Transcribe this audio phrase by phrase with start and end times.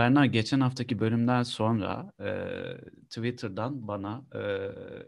[0.00, 2.30] Berna geçen haftaki bölümden sonra e,
[3.08, 4.40] Twitter'dan bana e,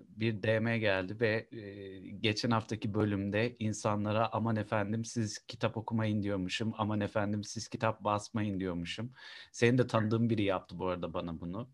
[0.08, 6.74] bir DM geldi ve e, geçen haftaki bölümde insanlara aman efendim siz kitap okumayın diyormuşum,
[6.78, 9.12] aman efendim siz kitap basmayın diyormuşum.
[9.52, 11.68] Senin de tanıdığın biri yaptı bu arada bana bunu.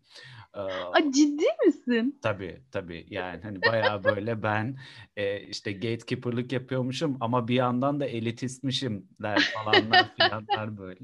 [0.53, 2.19] E, A, ciddi misin?
[2.21, 4.77] Tabii tabii yani hani bayağı böyle ben
[5.15, 10.99] e, işte gatekeeper'lık yapıyormuşum ama bir yandan da elitistmişim der falanlar filanlar böyle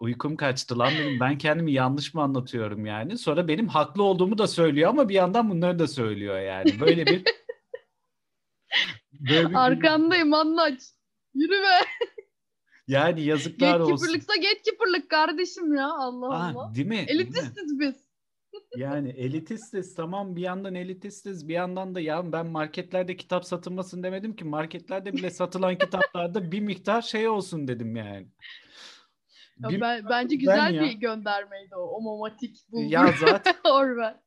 [0.00, 1.20] uykum kaçtı lan dedim.
[1.20, 3.18] Ben kendimi yanlış mı anlatıyorum yani?
[3.18, 6.80] Sonra benim haklı olduğumu da söylüyor ama bir yandan bunları da söylüyor yani.
[6.80, 7.24] Böyle bir
[9.20, 9.54] böyle bir...
[9.54, 10.82] Arkandayım anlaç.
[11.34, 12.06] Yürü be.
[12.88, 13.90] Yani yazıklar olsun.
[13.92, 16.74] Gatekeeper'lıksa gatekeeper'lık kardeşim ya Allah Aa, Allah.
[16.74, 17.04] Değil mi?
[17.08, 18.06] Elitistiz biz.
[18.76, 24.36] Yani elitistiz tamam bir yandan elitistiz bir yandan da ya ben marketlerde kitap satılmasın demedim
[24.36, 28.26] ki marketlerde bile satılan kitaplarda bir miktar şey olsun dedim yani.
[29.60, 31.80] Ya ben, bence güzel bir göndermeydi o.
[31.80, 32.90] Omomatik bulgur.
[32.90, 33.54] Ya zaten.
[33.64, 34.20] Orwell.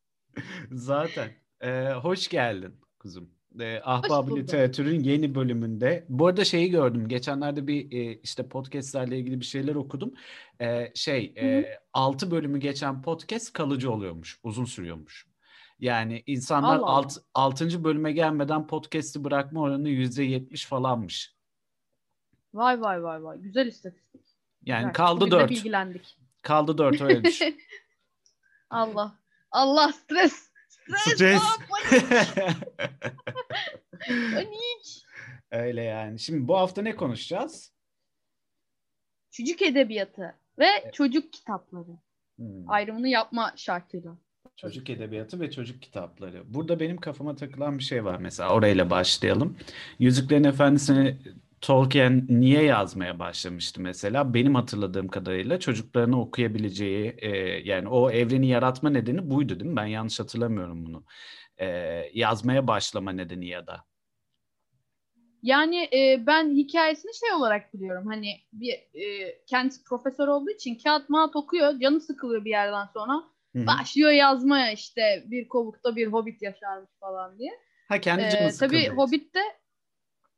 [0.72, 1.30] zaten.
[1.62, 3.30] Ee, hoş geldin kuzum.
[3.60, 6.06] Ee, Ahbab Literatür'ün yeni bölümünde.
[6.10, 7.08] Bu arada şeyi gördüm.
[7.08, 10.14] Geçenlerde bir e, işte podcastlerle ilgili bir şeyler okudum.
[10.62, 14.40] Ee, şey e, 6 bölümü geçen podcast kalıcı oluyormuş.
[14.44, 15.28] Uzun sürüyormuş.
[15.80, 17.84] Yani insanlar Allah alt, 6.
[17.84, 21.36] bölüme gelmeden podcast'i bırakma oranı %70 falanmış.
[22.54, 23.40] Vay vay vay vay.
[23.40, 24.29] Güzel istatistik.
[24.64, 25.50] Yani evet, kaldı dört.
[25.50, 26.18] bilgilendik.
[26.42, 27.62] Kaldı dört öyle düşün.
[28.70, 29.20] Allah.
[29.52, 30.50] Allah stres.
[30.68, 31.14] Stres.
[31.14, 31.42] Stres.
[34.08, 35.06] Panik.
[35.52, 36.20] Öyle yani.
[36.20, 37.74] Şimdi bu hafta ne konuşacağız?
[39.32, 40.94] Çocuk edebiyatı ve evet.
[40.94, 41.98] çocuk kitapları.
[42.36, 42.70] Hmm.
[42.70, 44.18] Ayrımını yapma şartıyla.
[44.56, 46.54] Çocuk edebiyatı ve çocuk kitapları.
[46.54, 48.54] Burada benim kafama takılan bir şey var mesela.
[48.54, 49.58] Orayla başlayalım.
[50.00, 51.17] Yüzüklerin Efendisi'ni
[51.61, 54.33] Tolkien niye yazmaya başlamıştı mesela?
[54.33, 57.30] Benim hatırladığım kadarıyla çocuklarını okuyabileceği e,
[57.70, 59.75] yani o evreni yaratma nedeni buydu değil mi?
[59.75, 61.03] Ben yanlış hatırlamıyorum bunu.
[61.58, 61.67] E,
[62.14, 63.86] yazmaya başlama nedeni ya da.
[65.43, 68.08] Yani e, ben hikayesini şey olarak biliyorum.
[68.08, 71.80] Hani bir e, kendisi profesör olduğu için kağıt mağat okuyor.
[71.80, 73.14] Canı sıkılıyor bir yerden sonra.
[73.55, 73.67] Hı-hı.
[73.67, 77.52] Başlıyor yazmaya işte bir kovukta bir hobbit yaşarmış falan diye.
[77.87, 78.86] Ha kendi canı ee, sıkılıyor.
[78.86, 79.39] Tabii Hobbit'te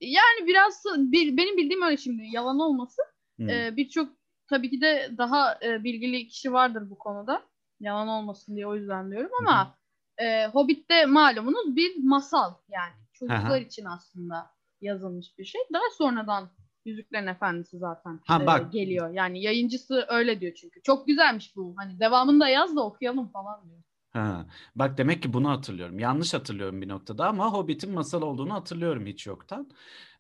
[0.02, 3.06] yani biraz bir, benim bildiğim öyle şimdi yalan olmasın.
[3.38, 3.50] Hmm.
[3.50, 4.10] E, Birçok
[4.48, 7.44] tabii ki de daha e, bilgili kişi vardır bu konuda.
[7.80, 10.26] Yalan olmasın diye o yüzden diyorum ama hmm.
[10.26, 13.58] e, Hobbit'te malumunuz bir masal yani çocuklar Aha.
[13.58, 14.52] için aslında
[14.82, 15.62] yazılmış bir şey.
[15.74, 16.50] Daha sonradan
[16.86, 18.72] Yüzüklerin Efendisi zaten ha, e, bak.
[18.72, 19.10] geliyor.
[19.14, 20.82] Yani yayıncısı öyle diyor çünkü.
[20.82, 21.74] Çok güzelmiş bu.
[21.78, 23.82] Hani devamını da yaz da okuyalım falan diyor.
[24.12, 24.46] Ha,
[24.76, 26.00] bak demek ki bunu hatırlıyorum.
[26.00, 29.72] Yanlış hatırlıyorum bir noktada ama Hobbit'in masal olduğunu hatırlıyorum hiç yoktan.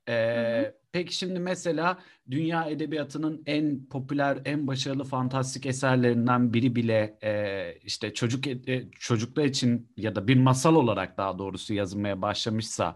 [0.09, 1.99] Ee, peki şimdi mesela
[2.31, 9.45] dünya edebiyatının en popüler, en başarılı fantastik eserlerinden biri bile e, işte çocuk e, çocuklar
[9.45, 12.95] için ya da bir masal olarak daha doğrusu yazılmaya başlamışsa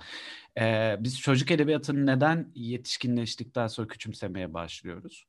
[0.59, 5.25] e, biz çocuk edebiyatını neden yetişkinleştikten sonra küçümsemeye başlıyoruz?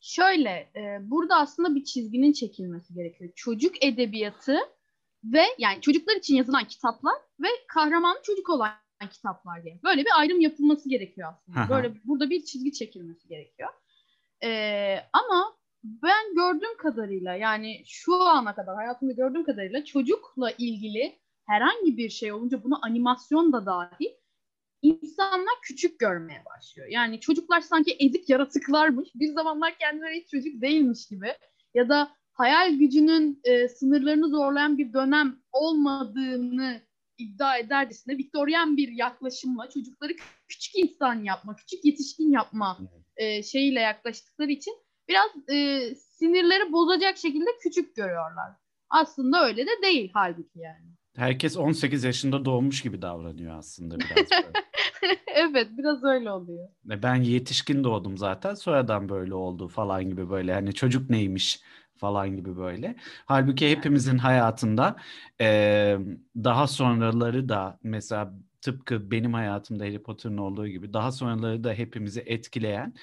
[0.00, 3.30] Şöyle, e, burada aslında bir çizginin çekilmesi gerekiyor.
[3.36, 4.58] Çocuk edebiyatı
[5.24, 8.72] ve yani çocuklar için yazılan kitaplar ve kahramanı çocuk olan
[9.10, 9.80] kitaplar diye.
[9.84, 11.58] Böyle bir ayrım yapılması gerekiyor aslında.
[11.70, 13.68] Böyle burada bir çizgi çekilmesi gerekiyor.
[14.42, 14.50] E,
[15.12, 22.08] ama ben gördüğüm kadarıyla yani şu ana kadar hayatımda gördüğüm kadarıyla çocukla ilgili herhangi bir
[22.08, 24.10] şey olunca bunu animasyon da dahil
[24.82, 26.88] insanlar küçük görmeye başlıyor.
[26.88, 29.08] Yani çocuklar sanki ezik yaratıklarmış.
[29.14, 31.32] Bir zamanlar kendileri hiç çocuk değilmiş gibi.
[31.74, 36.80] Ya da hayal gücünün e, sınırlarını zorlayan bir dönem olmadığını
[37.18, 40.12] iddia edercesine Viktoryen bir yaklaşımla çocukları
[40.48, 42.78] küçük insan yapma, küçük yetişkin yapma
[43.16, 44.74] e, şeyiyle yaklaştıkları için
[45.08, 48.52] biraz e, sinirleri bozacak şekilde küçük görüyorlar.
[48.90, 50.99] Aslında öyle de değil halbuki yani.
[51.20, 54.52] Herkes 18 yaşında doğmuş gibi davranıyor aslında biraz böyle.
[55.34, 56.68] evet biraz öyle oluyor.
[56.84, 61.60] Ben yetişkin doğdum zaten sonradan böyle oldu falan gibi böyle hani çocuk neymiş
[61.96, 62.96] falan gibi böyle.
[63.24, 64.96] Halbuki hepimizin hayatında
[65.40, 65.98] e,
[66.36, 72.22] daha sonraları da mesela tıpkı benim hayatımda Harry Potter'ın olduğu gibi daha sonraları da hepimizi
[72.26, 72.94] etkileyen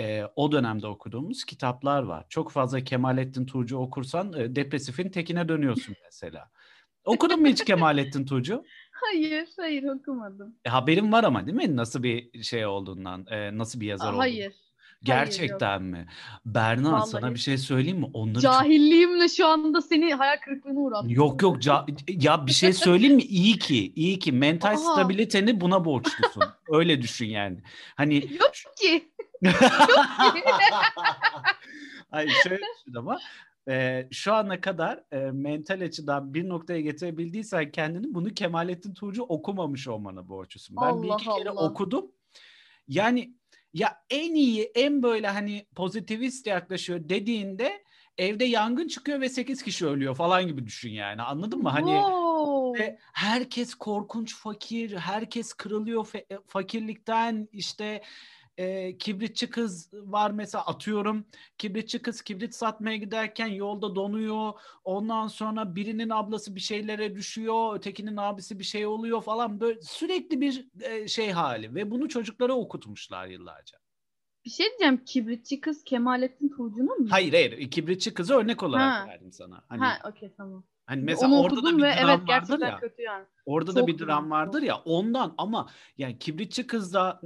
[0.00, 2.26] e, o dönemde okuduğumuz kitaplar var.
[2.28, 6.50] Çok fazla Kemalettin Tuğcu okursan e, depresifin tekine dönüyorsun mesela.
[7.04, 8.64] Okudun mu hiç Kemalettin Tuğcu?
[8.92, 10.54] Hayır, hayır okumadım.
[10.64, 11.76] E, haberin var ama değil mi?
[11.76, 14.18] Nasıl bir şey olduğundan, e, nasıl bir yazar olduğundan.
[14.20, 14.52] Hayır.
[15.04, 16.06] Gerçekten Hayır, mi?
[16.46, 17.10] Berna Vallahi.
[17.10, 18.06] sana bir şey söyleyeyim mi?
[18.14, 21.08] Onları Cahilliğimle şu anda seni hayal kırıklığına uğrattım.
[21.10, 23.22] Yok yok ca- ya bir şey söyleyeyim mi?
[23.22, 24.76] İyi ki, iyi ki mental Aha.
[24.76, 26.42] stabiliteni buna borçlusun.
[26.68, 27.62] Öyle düşün yani.
[27.96, 29.08] Hani Yok ki.
[29.42, 30.42] Yok ki.
[32.10, 33.18] Hayır şöyle düşün ama
[33.68, 39.88] e, şu ana kadar e, mental açıdan bir noktaya getirebildiysen kendini bunu Kemalettin Tuğcu okumamış
[39.88, 40.76] olmana borçlusun.
[40.76, 41.70] Ben Allah bir iki kere Allah.
[41.70, 42.12] okudum.
[42.88, 43.34] Yani
[43.74, 47.82] ya en iyi, en böyle hani pozitivist yaklaşıyor dediğinde
[48.18, 51.22] evde yangın çıkıyor ve 8 kişi ölüyor falan gibi düşün yani.
[51.22, 51.68] Anladın mı?
[51.68, 52.84] Hani Wow.
[52.84, 58.02] ve herkes korkunç fakir, herkes kırılıyor fe- fakirlikten işte
[58.62, 61.24] e, kibritçi kız var mesela atıyorum
[61.58, 64.52] kibritçi kız kibrit satmaya giderken yolda donuyor
[64.84, 70.40] ondan sonra birinin ablası bir şeylere düşüyor ötekinin abisi bir şey oluyor falan böyle sürekli
[70.40, 73.78] bir e, şey hali ve bunu çocuklara okutmuşlar yıllarca.
[74.44, 75.04] Bir şey diyeceğim.
[75.04, 77.06] Kibritçi kız Kemalettin Tuğcu'nun mu?
[77.10, 79.06] Hayır hayır kibritçi kızı örnek olarak Ha.
[79.08, 79.64] verdim sana.
[79.68, 80.64] Hani, Ha okey tamam.
[80.86, 82.78] hani mesela Onu orada da bir ve dram evet vardır ya.
[82.80, 83.24] kötü yani.
[83.46, 87.20] Orada da Çok bir dram vardır ya ondan ama yani kibritçi kızda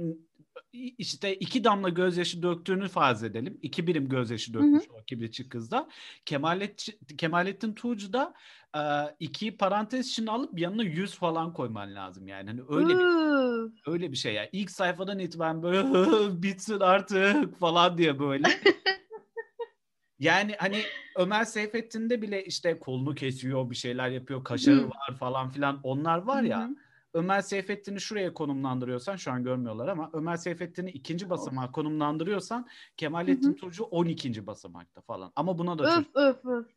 [0.73, 3.59] işte iki damla gözyaşı döktüğünü farz edelim.
[3.61, 5.89] İki birim gözyaşı dökmüş o kibritçi kızda.
[6.25, 8.33] Kemalettin, Kemalettin Tuğcu da
[8.75, 8.81] e,
[9.19, 12.49] iki parantez içine alıp yanına yüz falan koyman lazım yani.
[12.49, 13.87] Hani öyle bir, Üf.
[13.87, 14.49] öyle bir şey yani.
[14.51, 15.83] İlk sayfadan itibaren böyle
[16.43, 18.47] bitsin artık falan diye böyle.
[20.19, 20.81] Yani hani
[21.15, 24.87] Ömer Seyfettin'de bile işte kolunu kesiyor, bir şeyler yapıyor, kaşarı Hı.
[24.89, 25.79] var falan filan.
[25.83, 26.67] Onlar var Hı ya.
[26.67, 26.75] hı.
[27.17, 32.67] Ömer Seyfettin'i şuraya konumlandırıyorsan şu an görmüyorlar ama Ömer Seyfettin'i ikinci basamağa konumlandırıyorsan
[32.97, 33.53] Kemalettin.
[33.53, 34.47] Tuğcu 12.
[34.47, 35.31] basamakta falan.
[35.35, 36.15] Ama buna da Öf çocuk.
[36.15, 36.67] öf öf.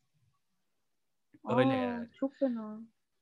[1.49, 2.09] Öyle Aa, yani.
[2.21, 2.81] Çok fena.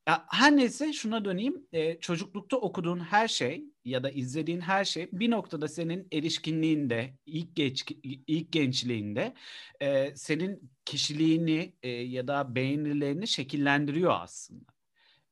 [0.09, 1.67] Ya her neyse şuna döneyim.
[1.73, 7.57] Ee, çocuklukta okuduğun her şey ya da izlediğin her şey bir noktada senin erişkinliğinde, ilk
[7.57, 7.85] genç
[8.27, 9.35] ilk gençliğinde
[9.81, 14.78] e, senin kişiliğini e, ya da beğenilerini şekillendiriyor aslında.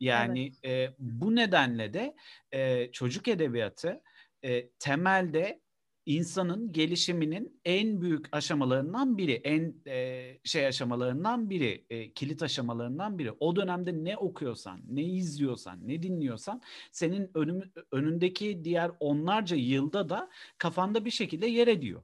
[0.00, 2.16] Yani e, bu nedenle de
[2.52, 4.02] e, çocuk edebiyatı
[4.42, 5.60] e, temelde
[6.06, 13.32] insanın gelişiminin en büyük aşamalarından biri, en e, şey aşamalarından biri, e, kilit aşamalarından biri.
[13.40, 16.62] O dönemde ne okuyorsan, ne izliyorsan, ne dinliyorsan
[16.92, 22.02] senin önüm, önündeki diğer onlarca yılda da kafanda bir şekilde yer ediyor.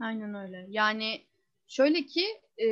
[0.00, 0.66] Aynen öyle.
[0.68, 1.26] Yani
[1.66, 2.24] şöyle ki
[2.62, 2.68] e,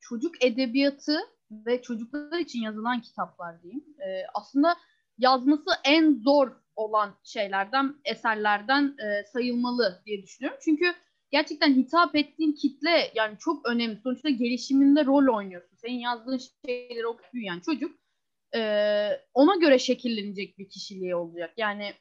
[0.00, 1.18] çocuk edebiyatı
[1.66, 3.84] ve çocuklar için yazılan kitaplar diyeyim.
[4.00, 4.76] E, aslında
[5.18, 10.58] yazması en zor olan şeylerden, eserlerden e, sayılmalı diye düşünüyorum.
[10.64, 10.94] Çünkü
[11.30, 14.00] gerçekten hitap ettiğin kitle yani çok önemli.
[14.02, 15.76] Sonuçta gelişiminde rol oynuyorsun.
[15.76, 17.98] Senin yazdığın şeyleri okuyup büyüyen çocuk
[18.54, 18.60] e,
[19.34, 21.54] ona göre şekillenecek bir kişiliği olacak.
[21.56, 21.92] Yani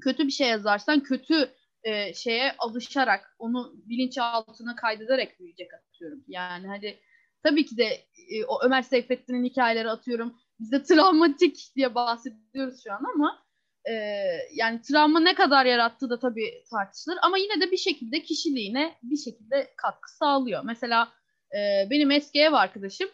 [0.00, 1.50] kötü bir şey yazarsan kötü
[1.82, 6.24] e, şeye alışarak onu bilinçaltına kaydederek büyüyecek atıyorum.
[6.28, 7.00] Yani hadi
[7.42, 7.84] tabii ki de
[8.30, 10.34] e, o Ömer Seyfettin'in hikayeleri atıyorum.
[10.60, 13.38] Biz de travmatik diye bahsediyoruz şu an ama
[13.84, 13.94] e,
[14.54, 19.16] yani travma ne kadar yarattığı da tabii tartışılır ama yine de bir şekilde kişiliğine bir
[19.16, 20.62] şekilde katkı sağlıyor.
[20.64, 21.08] Mesela
[21.54, 23.08] e, benim eski ev arkadaşım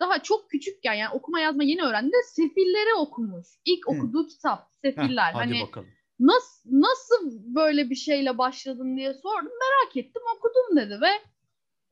[0.00, 3.46] daha çok küçükken yani okuma yazma yeni öğrendi de Sefilleri okumuş.
[3.64, 3.90] İlk Hı.
[3.90, 5.28] okuduğu kitap Sefiller.
[5.28, 5.88] Heh, hadi hani bakalım.
[6.20, 9.52] nasıl nasıl böyle bir şeyle başladın diye sordum.
[9.60, 11.31] Merak ettim okudum dedi ve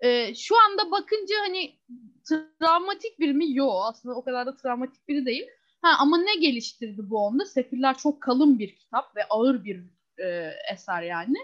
[0.00, 1.76] e, şu anda bakınca hani
[2.28, 3.56] travmatik biri mi?
[3.56, 5.46] Yok aslında o kadar da travmatik biri değil.
[5.82, 7.44] Ha, ama ne geliştirdi bu onda?
[7.44, 9.84] Sefiller çok kalın bir kitap ve ağır bir
[10.18, 11.36] e, eser yani.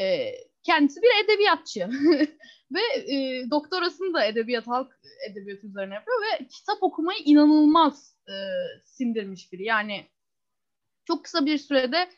[0.00, 1.88] E, kendisi bir edebiyatçı
[2.70, 4.92] ve e, doktorasını da edebiyat halk
[5.30, 8.34] edebiyatı üzerine yapıyor ve kitap okumayı inanılmaz e,
[8.84, 9.64] sindirmiş biri.
[9.64, 10.06] Yani
[11.04, 12.08] çok kısa bir sürede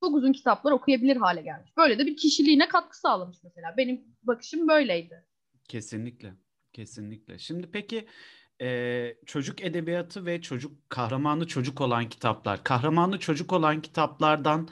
[0.00, 1.76] çok uzun kitaplar okuyabilir hale gelmiş.
[1.76, 3.74] Böyle de bir kişiliğine katkı sağlamış mesela.
[3.76, 5.27] Benim bakışım böyleydi.
[5.68, 6.32] Kesinlikle.
[6.72, 7.38] Kesinlikle.
[7.38, 8.06] Şimdi peki
[8.60, 12.64] e, çocuk edebiyatı ve çocuk kahramanı çocuk olan kitaplar.
[12.64, 14.68] Kahramanı çocuk olan kitaplardan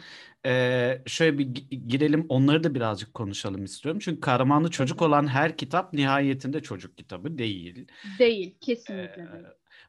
[0.47, 4.01] e, şöyle bir gi- girelim onları da birazcık konuşalım istiyorum.
[4.05, 7.89] Çünkü kahramanı çocuk olan her kitap nihayetinde çocuk kitabı değil.
[8.19, 9.45] Değil, E, kesinlikle değil.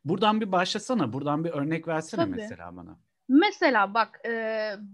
[0.05, 1.13] buradan bir başlasana.
[1.13, 2.35] Buradan bir örnek versene Tabii.
[2.35, 2.99] mesela bana.
[3.29, 4.31] Mesela bak e,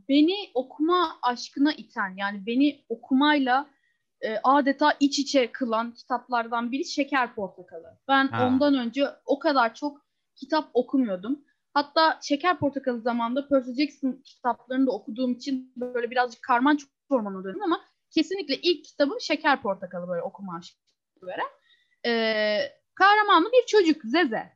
[0.09, 3.69] beni okuma aşkına iten yani beni okumayla
[4.23, 7.97] e, adeta iç içe kılan kitaplardan biri Şeker Portakalı.
[8.07, 8.47] Ben Ha.
[8.47, 10.01] ondan önce o kadar çok
[10.35, 11.45] kitap okumuyordum.
[11.73, 17.63] Hatta Şeker Portakalı zamanında Percy Jackson kitaplarını da okuduğum için böyle birazcık karman çormana döndüm
[17.63, 20.77] ama kesinlikle ilk kitabım Şeker Portakalı böyle okuma aşkı
[21.21, 21.49] veren.
[22.05, 22.11] E,
[22.95, 24.53] kahramanlı bir çocuk Zeze.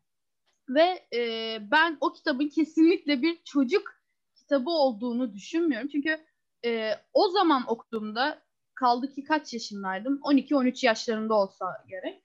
[0.69, 3.93] Ve e, ben o kitabın kesinlikle bir çocuk
[4.35, 5.87] kitabı olduğunu düşünmüyorum.
[5.91, 6.19] Çünkü
[6.65, 8.46] e, o zaman okuduğumda
[8.79, 10.19] kaldı ki kaç yaşındaydım?
[10.23, 12.23] 12-13 yaşlarında olsa gerek.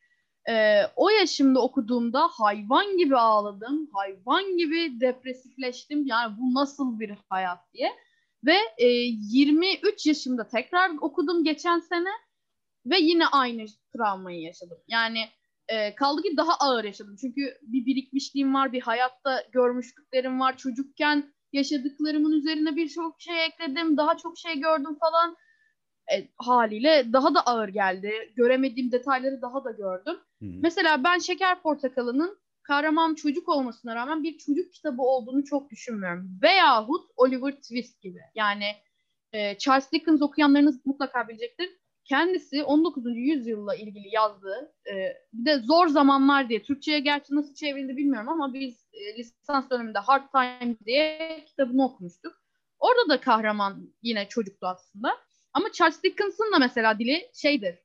[0.48, 3.90] E, o yaşımda okuduğumda hayvan gibi ağladım.
[3.92, 6.06] Hayvan gibi depresifleştim.
[6.06, 7.92] Yani bu nasıl bir hayat diye.
[8.46, 12.08] Ve e, 23 yaşımda tekrar okudum geçen sene.
[12.86, 13.64] ve yine aynı
[13.96, 14.78] travmayı yaşadım.
[14.88, 15.18] Yani
[15.68, 17.16] e, kaldı ki daha ağır yaşadım.
[17.20, 20.56] Çünkü bir birikmişliğim var, bir hayatta görmüşlüklerim var.
[20.56, 25.36] Çocukken yaşadıklarımın üzerine birçok şey ekledim, daha çok şey gördüm falan.
[26.12, 28.32] E, haliyle daha da ağır geldi.
[28.36, 30.14] Göremediğim detayları daha da gördüm.
[30.14, 30.46] Hı.
[30.62, 36.38] Mesela ben Şeker Portakalı'nın kahraman çocuk olmasına rağmen bir çocuk kitabı olduğunu çok düşünmüyorum.
[36.42, 38.20] Veyahut Oliver Twist gibi.
[38.34, 38.64] Yani
[39.32, 41.68] e, Charles Dickens okuyanlarınız mutlaka bilecektir.
[42.04, 43.04] Kendisi 19.
[43.06, 48.54] yüzyılla ilgili yazdığı e, bir de Zor Zamanlar diye Türkçe'ye gerçi nasıl çevrildi bilmiyorum ama
[48.54, 52.42] biz e, lisans döneminde Hard Times diye kitabını okumuştuk.
[52.78, 55.12] Orada da kahraman yine çocuktu aslında.
[55.54, 57.78] Ama Charles Dickens'ın da mesela dili şeydir.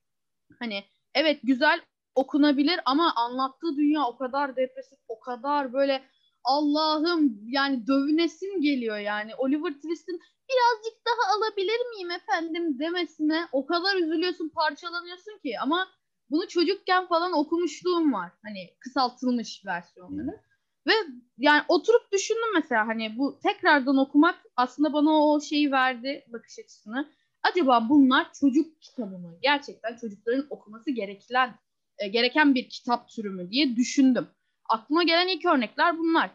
[0.59, 0.83] Hani
[1.15, 1.81] evet güzel
[2.15, 6.03] okunabilir ama anlattığı dünya o kadar depresif, o kadar böyle
[6.43, 9.35] Allah'ım yani dövünesin geliyor yani.
[9.35, 15.87] Oliver Twist'in birazcık daha alabilir miyim efendim demesine o kadar üzülüyorsun, parçalanıyorsun ki ama
[16.29, 18.31] bunu çocukken falan okumuşluğum var.
[18.43, 20.39] Hani kısaltılmış versiyonları.
[20.87, 20.91] Ve
[21.37, 27.09] yani oturup düşündüm mesela hani bu tekrardan okumak aslında bana o şeyi verdi bakış açısını.
[27.43, 29.37] Acaba bunlar çocuk kitabı mı?
[29.41, 31.55] Gerçekten çocukların okuması gereken
[31.97, 34.27] e, gereken bir kitap türü mü diye düşündüm.
[34.69, 36.31] Aklıma gelen ilk örnekler bunlar.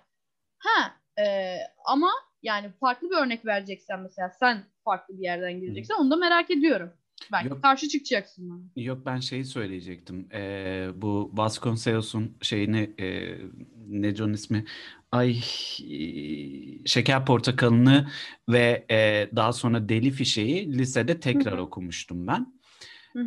[0.59, 2.11] Ha e, ama
[2.43, 6.93] yani farklı bir örnek vereceksen mesela sen farklı bir yerden geleceksen onu da merak ediyorum.
[7.33, 8.61] Belki yok, karşı çıkacaksın bana.
[8.77, 10.29] Yok ben şeyi söyleyecektim.
[10.33, 13.39] Ee, bu Vasconcelos'un şeyini e,
[13.93, 14.65] ne John ismi?
[15.13, 15.41] Ay
[16.87, 18.09] Şeker Portakalını
[18.49, 21.63] ve e, daha sonra Deli Fişe'yi lisede tekrar Hı-hı.
[21.63, 22.61] okumuştum ben.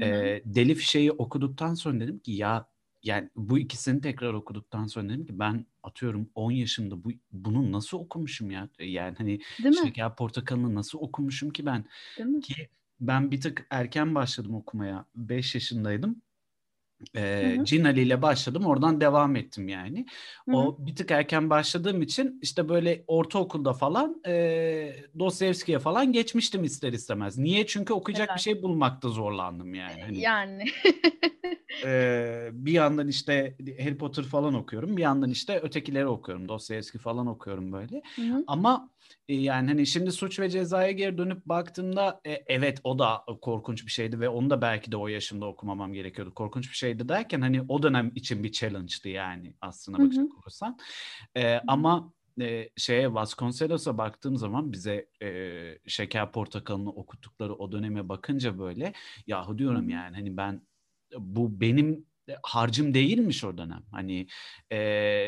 [0.01, 2.67] E, Deli Fişe'yi okuduktan sonra dedim ki ya
[3.03, 7.97] yani bu ikisini tekrar okuduktan sonra dedim ki ben atıyorum 10 yaşında bu bunu nasıl
[7.97, 8.69] okumuşum ya?
[8.79, 10.15] Yani hani Değil Şeker mi?
[10.15, 11.85] Portakalı'nı nasıl okumuşum ki ben?
[12.17, 12.41] Değil mi?
[12.41, 12.69] Ki
[12.99, 15.05] ben bir tık erken başladım okumaya.
[15.15, 16.21] 5 yaşındaydım.
[17.15, 18.65] Ee, Cinali ile başladım.
[18.65, 20.05] Oradan devam ettim yani.
[20.45, 20.57] Hı-hı.
[20.57, 26.93] O bir tık erken başladığım için işte böyle ortaokulda falan e, Dostoyevski'ye falan geçmiştim ister
[26.93, 27.37] istemez.
[27.37, 27.65] Niye?
[27.65, 28.35] Çünkü okuyacak Helal.
[28.35, 30.01] bir şey bulmakta zorlandım yani.
[30.01, 30.63] Hani, yani.
[31.85, 34.97] e, bir yandan işte Harry Potter falan okuyorum.
[34.97, 36.49] Bir yandan işte ötekileri okuyorum.
[36.49, 38.01] Dostoyevski falan okuyorum böyle.
[38.15, 38.43] Hı-hı.
[38.47, 38.94] Ama e,
[39.27, 43.91] yani hani şimdi suç ve cezaya geri dönüp baktığımda e, evet o da korkunç bir
[43.91, 46.33] şeydi ve onu da belki de o yaşında okumamam gerekiyordu.
[46.33, 50.77] Korkunç bir şeydi derken hani o dönem için bir challenge'dı yani aslında bakacak olursan.
[51.37, 58.59] E, ama e, şeye Vasconcelos'a baktığım zaman bize e, Şeker Portakalı'nı okuttukları o döneme bakınca
[58.59, 58.93] böyle
[59.27, 60.61] yahu diyorum yani hani ben
[61.17, 62.05] bu benim
[62.43, 63.83] harcım değilmiş o dönem.
[63.91, 64.27] Hani
[64.71, 64.77] e,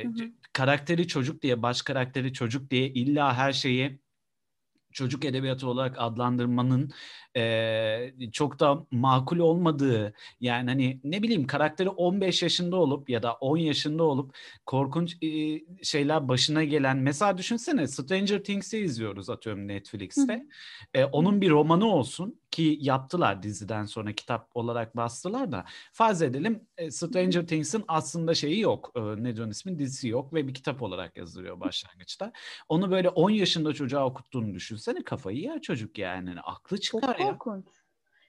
[0.04, 0.32] hı hı.
[0.54, 4.00] karakteri çocuk diye, baş karakteri çocuk diye illa her şeyi
[4.92, 6.92] çocuk edebiyatı olarak adlandırmanın
[7.38, 13.34] e, çok da makul olmadığı yani hani ne bileyim karakteri 15 yaşında olup ya da
[13.34, 20.46] 10 yaşında olup korkunç e, şeyler başına gelen mesela düşünsene Stranger Things'i izliyoruz atıyorum Netflix'te.
[20.94, 26.68] E, onun bir romanı olsun ki yaptılar diziden sonra kitap olarak bastılar da farz edelim
[26.90, 28.92] Stranger Things'in aslında şeyi yok.
[29.18, 32.32] Ne diyorsun ismi dizisi yok ve bir kitap olarak yazılıyor başlangıçta.
[32.70, 36.36] Onu böyle 10 yaşında çocuğa okuttuğunu düşünsene kafayı yer çocuk yani.
[36.44, 37.28] Aklı çıkar ya.
[37.28, 37.66] Korkunç.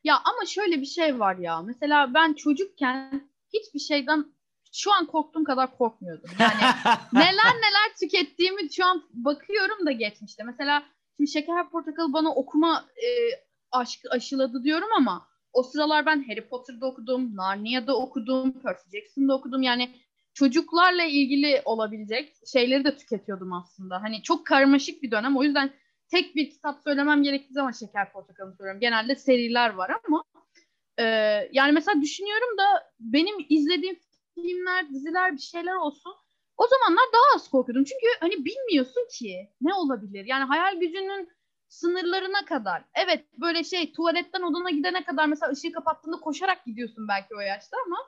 [0.05, 1.63] Ya ama şöyle bir şey var ya.
[1.63, 4.27] Mesela ben çocukken hiçbir şeyden
[4.73, 6.31] şu an korktuğum kadar korkmuyordum.
[6.39, 6.75] Yani
[7.13, 10.45] neler neler tükettiğimi şu an bakıyorum da geçmişte.
[10.45, 10.83] Mesela
[11.17, 13.09] şimdi Şeker Portakal bana okuma e,
[13.73, 19.63] aşkı aşıladı diyorum ama o sıralar ben Harry Potter'da okudum, Narnia'da okudum, Percy Jackson'da okudum.
[19.63, 19.91] Yani
[20.35, 24.03] çocuklarla ilgili olabilecek şeyleri de tüketiyordum aslında.
[24.03, 25.37] Hani çok karmaşık bir dönem.
[25.37, 25.71] O yüzden
[26.11, 28.81] tek bir kitap söylemem gerektiği zaman Şeker Portakal'ı söylüyorum.
[28.81, 30.25] Genelde seriler var ama
[30.99, 31.05] e,
[31.53, 33.99] yani mesela düşünüyorum da benim izlediğim
[34.35, 36.15] filmler, diziler bir şeyler olsun.
[36.57, 37.85] O zamanlar daha az korkuyordum.
[37.85, 40.25] Çünkü hani bilmiyorsun ki ne olabilir.
[40.25, 41.29] Yani hayal gücünün
[41.69, 42.85] sınırlarına kadar.
[42.95, 47.77] Evet böyle şey tuvaletten odana gidene kadar mesela ışığı kapattığında koşarak gidiyorsun belki o yaşta
[47.87, 47.99] ama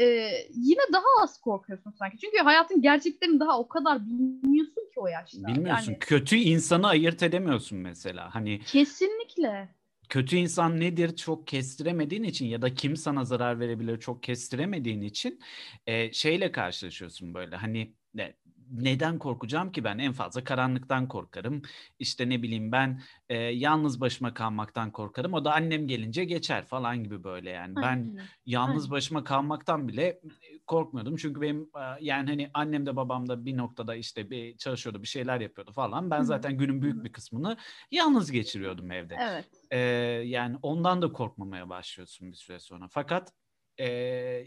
[0.00, 0.04] e,
[0.50, 2.18] yine daha az korkuyorsun sanki.
[2.18, 5.48] Çünkü hayatın gerçeklerini daha o kadar bilmiyorsun ki o yaşta.
[5.48, 5.92] Bilmiyorsun.
[5.92, 8.34] Yani, kötü insanı ayırt edemiyorsun mesela.
[8.34, 9.68] Hani Kesinlikle.
[10.08, 15.40] Kötü insan nedir çok kestiremediğin için ya da kim sana zarar verebilir çok kestiremediğin için
[15.86, 18.34] e, şeyle karşılaşıyorsun böyle hani ne,
[18.72, 19.98] neden korkacağım ki ben?
[19.98, 21.62] En fazla karanlıktan korkarım.
[21.98, 25.34] İşte ne bileyim ben e, yalnız başıma kalmaktan korkarım.
[25.34, 27.76] O da annem gelince geçer falan gibi böyle yani.
[27.76, 28.24] Ben Aynen.
[28.46, 28.90] yalnız Aynen.
[28.90, 30.20] başıma kalmaktan bile
[30.66, 31.16] korkmuyordum.
[31.16, 35.08] Çünkü benim e, yani hani annem de babam da bir noktada işte bir çalışıyordu, bir
[35.08, 36.10] şeyler yapıyordu falan.
[36.10, 37.56] Ben zaten günün büyük bir kısmını
[37.90, 39.16] yalnız geçiriyordum evde.
[39.20, 39.48] Evet.
[39.70, 39.78] Ee,
[40.26, 42.88] yani ondan da korkmamaya başlıyorsun bir süre sonra.
[42.90, 43.32] Fakat
[43.80, 43.86] e,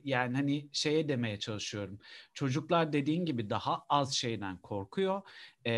[0.03, 2.00] yani hani şeye demeye çalışıyorum.
[2.34, 5.22] Çocuklar dediğin gibi daha az şeyden korkuyor.
[5.65, 5.72] E,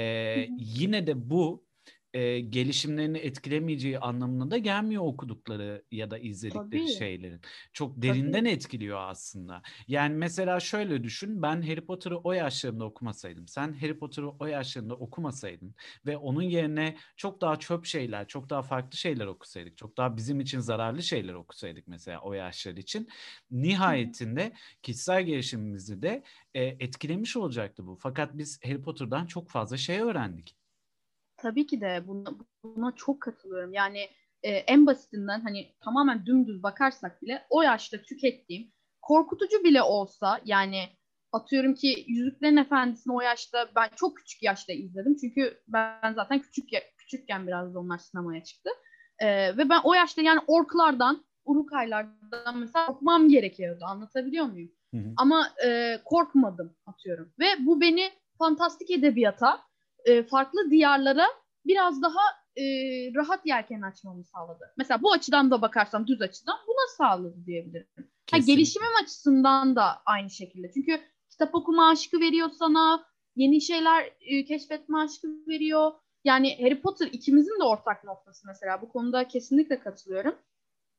[0.57, 1.66] yine de bu
[2.13, 6.87] e, gelişimlerini etkilemeyeceği anlamına da gelmiyor okudukları ya da izledikleri Tabii.
[6.87, 7.41] şeylerin.
[7.73, 9.61] Çok derinden etkiliyor aslında.
[9.87, 14.95] Yani mesela şöyle düşün, ben Harry Potter'ı o yaşlarında okumasaydım, sen Harry Potter'ı o yaşlarında
[14.95, 20.17] okumasaydın ve onun yerine çok daha çöp şeyler, çok daha farklı şeyler okusaydık, çok daha
[20.17, 23.07] bizim için zararlı şeyler okusaydık mesela o yaşlar için,
[23.51, 26.23] nihayetinde kişisel gelişimimizi de
[26.53, 27.95] e, etkilemiş olacaktı bu.
[27.95, 30.55] Fakat biz Harry Potter'dan çok fazla şey öğrendik.
[31.37, 32.29] Tabii ki de buna,
[32.63, 33.73] buna çok katılıyorum.
[33.73, 34.07] Yani
[34.43, 40.83] e, en basitinden hani tamamen dümdüz bakarsak bile o yaşta tükettiğim korkutucu bile olsa yani
[41.31, 45.17] atıyorum ki Yüzüklerin Efendisi'ni o yaşta ben çok küçük yaşta izledim.
[45.21, 48.69] Çünkü ben zaten küçük küçükken biraz da onlar sinemaya çıktı.
[49.19, 53.85] E, ve ben o yaşta yani orklardan, urukaylardan mesela korkmam gerekiyordu.
[53.85, 54.71] Anlatabiliyor muyum?
[54.93, 55.13] Hı hı.
[55.17, 57.33] Ama e, korkmadım atıyorum.
[57.39, 59.66] Ve bu beni fantastik edebiyata
[60.07, 61.27] e, farklı diyarlara
[61.65, 62.21] biraz daha
[62.55, 62.63] e,
[63.15, 64.73] rahat yelken açmamı sağladı.
[64.77, 67.87] Mesela bu açıdan da bakarsam düz açıdan buna sağladı diyebilirim.
[68.31, 70.71] Ha, gelişimim açısından da aynı şekilde.
[70.73, 75.91] Çünkü kitap okuma aşkı veriyor sana, yeni şeyler e, keşfetme aşkı veriyor.
[76.23, 78.81] Yani Harry Potter ikimizin de ortak noktası mesela.
[78.81, 80.35] Bu konuda kesinlikle katılıyorum.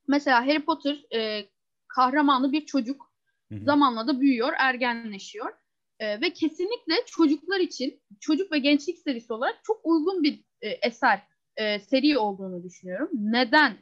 [0.09, 1.49] Mesela Harry Potter e,
[1.89, 3.13] kahramanı bir çocuk.
[3.53, 3.65] Hı hı.
[3.65, 5.53] Zamanla da büyüyor, ergenleşiyor.
[6.01, 11.23] Ee, ve kesinlikle çocuklar için çocuk ve gençlik serisi olarak çok uygun bir e, eser,
[11.57, 13.09] e, seri olduğunu düşünüyorum.
[13.13, 13.77] Neden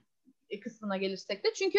[0.51, 1.79] e, kısmına gelirsek de çünkü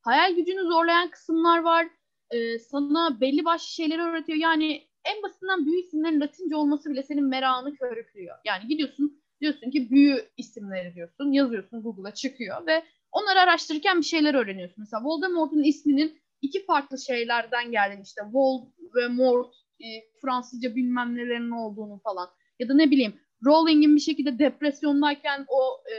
[0.00, 1.86] hayal gücünü zorlayan kısımlar var.
[2.30, 4.38] E, sana belli başlı şeyleri öğretiyor.
[4.38, 8.36] Yani en basitinden büyü isimlerin Latince olması bile senin merakını körüklüyor.
[8.44, 14.34] Yani gidiyorsun diyorsun ki büyü isimleri diyorsun, yazıyorsun Google'a çıkıyor ve onları araştırırken bir şeyler
[14.34, 14.76] öğreniyorsun.
[14.78, 19.86] Mesela Voldemort'un isminin iki farklı şeylerden geldiğini işte Vol ve Mort e,
[20.22, 22.28] Fransızca bilmem nelerin olduğunu falan.
[22.58, 25.98] Ya da ne bileyim Rowling'in bir şekilde depresyondayken o e,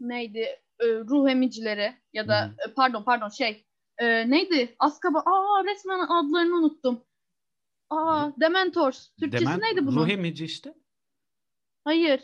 [0.00, 0.38] neydi
[0.80, 3.66] e, ruh emicileri ya da Hı e, pardon pardon şey
[3.98, 7.04] e, neydi Azkaban aa resmen adlarını unuttum.
[7.90, 9.08] Aa Dementors.
[9.20, 9.96] Türkçesi Demen- neydi bunun?
[9.96, 10.74] Ruh emici işte.
[11.84, 12.20] Hayır.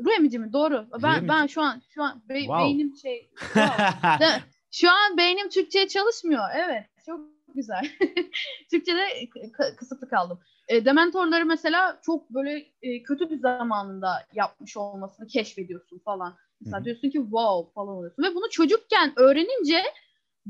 [0.00, 0.52] Ruh emici mi?
[0.52, 0.86] Doğru.
[1.02, 1.28] Ben emici.
[1.28, 2.64] ben şu an şu an be- Wow.
[2.64, 4.42] beynim şey wow.
[4.70, 6.42] Şu an beynim Türkçe'ye çalışmıyor.
[6.54, 6.86] Evet.
[7.06, 7.86] Çok güzel.
[8.70, 10.40] Türkçe'de k- kısıtlı kaldım.
[10.68, 16.36] E, Dementorları mesela çok böyle e, kötü bir zamanında yapmış olmasını keşfediyorsun falan.
[16.60, 16.84] Mesela Hı hı.
[16.84, 18.22] diyorsun ki wow falan oluyorsun.
[18.22, 19.82] Ve bunu çocukken öğrenince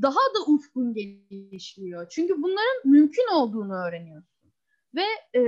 [0.01, 2.09] daha da ufkun genişliyor.
[2.09, 4.29] Çünkü bunların mümkün olduğunu öğreniyorsun.
[4.95, 5.03] Ve
[5.39, 5.41] e,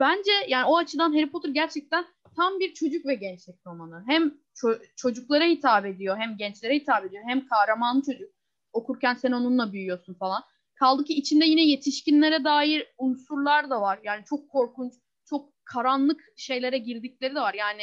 [0.00, 2.04] bence yani o açıdan Harry Potter gerçekten
[2.36, 4.04] tam bir çocuk ve gençlik romanı.
[4.06, 8.30] Hem ço- çocuklara hitap ediyor, hem gençlere hitap ediyor, hem kahraman çocuk.
[8.72, 10.42] Okurken sen onunla büyüyorsun falan.
[10.80, 14.00] Kaldı ki içinde yine yetişkinlere dair unsurlar da var.
[14.04, 14.92] Yani çok korkunç,
[15.24, 17.54] çok karanlık şeylere girdikleri de var.
[17.54, 17.82] Yani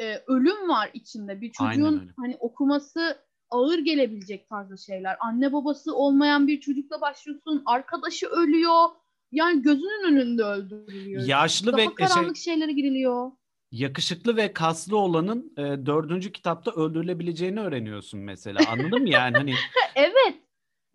[0.00, 1.40] e, ölüm var içinde.
[1.40, 3.18] Bir çocuğun hani okuması
[3.50, 5.16] ağır gelebilecek tarzda şeyler.
[5.20, 7.62] Anne babası olmayan bir çocukla başlıyorsun.
[7.66, 8.88] Arkadaşı ölüyor.
[9.32, 11.26] Yani gözünün önünde öldürülüyor.
[11.26, 13.30] Yaşlı Daha ve şey, karanlık şeylere giriliyor.
[13.72, 18.60] yakışıklı ve kaslı olanın e, dördüncü kitapta öldürülebileceğini öğreniyorsun mesela.
[18.68, 19.54] Anladın mı yani hani
[19.94, 20.43] Evet.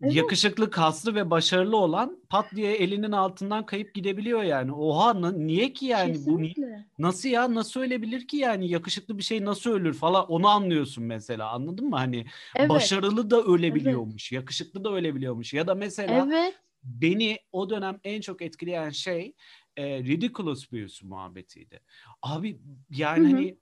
[0.02, 0.14] Evet.
[0.14, 4.72] yakışıklı, kaslı ve başarılı olan pat diye elinin altından kayıp gidebiliyor yani.
[4.72, 6.86] Oha na- niye ki yani bu ni- Kesinlikle.
[6.98, 11.50] nasıl ya nasıl ölebilir ki yani yakışıklı bir şey nasıl ölür falan onu anlıyorsun mesela
[11.50, 12.70] anladın mı hani Evet.
[12.70, 16.54] başarılı da ölebiliyormuş yakışıklı da ölebiliyormuş ya da mesela Evet.
[16.82, 19.34] beni o dönem en çok etkileyen şey
[19.76, 21.80] e, ridiculous büyüsü muhabbetiydi.
[22.22, 22.60] Abi
[22.90, 23.36] yani Hı hı.
[23.36, 23.58] hani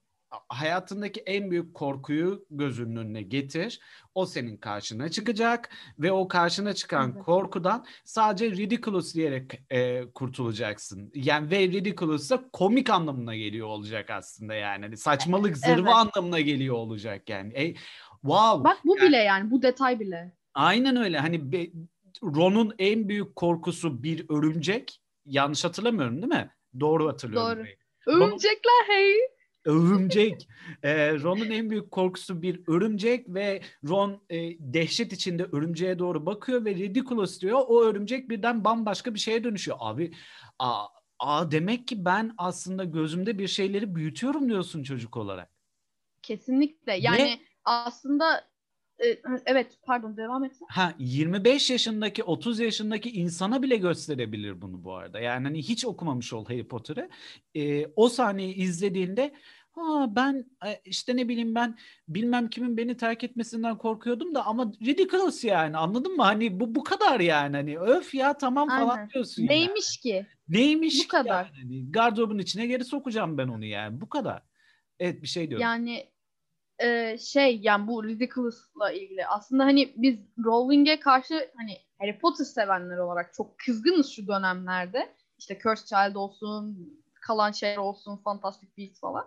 [0.49, 3.81] hayatındaki en büyük korkuyu gözünün önüne getir.
[4.15, 7.25] O senin karşına çıkacak ve o karşına çıkan Evet.
[7.25, 11.11] korkudan sadece ridiculous diyerek e, kurtulacaksın.
[11.15, 14.85] Yani ve ridiculous da komik anlamına geliyor olacak aslında yani.
[14.85, 16.15] Hani saçmalık, zırva Evet.
[16.17, 17.53] anlamına geliyor olacak yani.
[17.55, 17.75] E,
[18.21, 18.65] wow.
[18.65, 20.33] Bak bu Yani- bile yani bu detay bile.
[20.55, 21.19] Aynen öyle.
[21.19, 21.71] Hani be-
[22.23, 25.01] Ron'un en büyük korkusu bir örümcek.
[25.27, 26.51] Yanlış hatırlamıyorum değil mi?
[26.81, 27.67] Doğru hatırlıyorum.
[28.07, 28.17] Doğru.
[28.25, 29.15] Örümcekler hey.
[29.69, 30.49] Örümcek.
[30.83, 36.65] Ee, Ron'un en büyük korkusu bir örümcek ve Ron e, dehşet içinde örümceğe doğru bakıyor
[36.65, 37.61] ve ridiculous diyor.
[37.67, 39.77] O örümcek birden bambaşka bir şeye dönüşüyor.
[39.81, 40.13] Abi
[40.59, 40.87] aa,
[41.19, 45.51] aa demek ki ben aslında gözümde bir şeyleri büyütüyorum diyorsun çocuk olarak.
[46.23, 46.95] Kesinlikle.
[46.95, 48.49] Yani aslında
[49.05, 50.53] e, evet pardon devam et.
[50.69, 55.21] Ha 25 yaşındaki 30 yaşındaki insana bile gösterebilir bunu bu arada.
[55.21, 57.09] Yani hani hiç okumamış ol Harry Potter'ı.
[57.55, 59.35] E, o sahneyi izlediğinde
[59.79, 64.73] ha ben e, işte ne bileyim ben bilmem kimin beni terk etmesinden korkuyordum da ama
[64.83, 66.23] ridiculous yani anladın mı?
[66.23, 69.11] Hani bu bu kadar yani hani öf ya tamam falan Aynen.
[69.11, 70.25] diyorsun Neymiş yani.
[70.25, 70.27] ki?
[70.49, 71.45] Neymiş Bu ki kadar.
[71.45, 71.57] yani?
[71.63, 74.43] Hani gardırobun içine geri sokacağım ben onu yani bu kadar.
[74.99, 75.63] Evet bir şey diyorum.
[75.63, 76.07] Yani
[76.79, 82.99] e, şey yani bu Ridiculous'la ilgili aslında hani biz Rowling'e karşı hani Harry Potter sevenler
[82.99, 85.15] olarak çok kızgınız şu dönemlerde.
[85.39, 86.89] İşte Cursed Child olsun,
[87.21, 89.25] kalan şeyler olsun, Fantastic Beasts falan.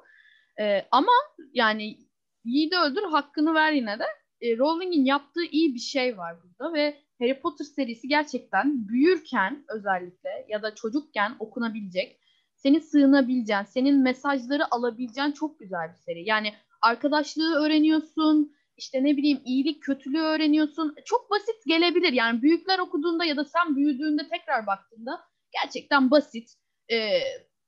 [0.62, 1.12] E, ama
[1.54, 1.98] yani
[2.46, 4.06] yiğidi öldür hakkını ver yine de.
[4.42, 10.46] E, Rowling'in yaptığı iyi bir şey var burada ve Harry Potter serisi gerçekten büyürken özellikle
[10.50, 12.20] ya da çocukken okunabilecek,
[12.56, 16.30] senin sığınabileceğin, senin mesajları alabileceğin çok güzel bir seri.
[16.30, 20.96] Yani arkadaşlığı öğreniyorsun, işte ne bileyim iyilik kötülüğü öğreniyorsun.
[21.06, 22.14] Çok basit gelebilir.
[22.14, 25.22] Yani büyükler okuduğunda ya da sen büyüdüğünde tekrar baktığında
[25.64, 26.50] gerçekten basit.
[26.92, 26.98] e,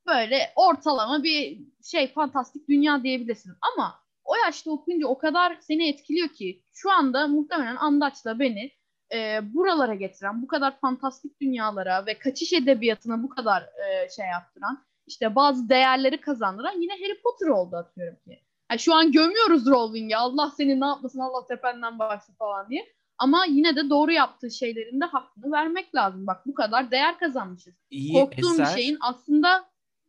[0.07, 3.53] böyle ortalama bir şey fantastik dünya diyebilirsin.
[3.73, 8.71] Ama o yaşta okuyunca o kadar seni etkiliyor ki şu anda muhtemelen Andaç'la beni
[9.13, 14.83] e, buralara getiren, bu kadar fantastik dünyalara ve kaçış edebiyatına bu kadar e, şey yaptıran,
[15.07, 18.39] işte bazı değerleri kazandıran yine Harry Potter oldu atıyorum ki.
[18.71, 20.17] Yani şu an gömüyoruz Rowling'i.
[20.17, 22.85] Allah seni ne yapmasın, Allah tependen baksın falan diye.
[23.17, 26.27] Ama yine de doğru yaptığı şeylerin de hakkını vermek lazım.
[26.27, 27.73] Bak bu kadar değer kazanmışız.
[27.89, 29.65] İyi Korktuğum eser, bir şeyin aslında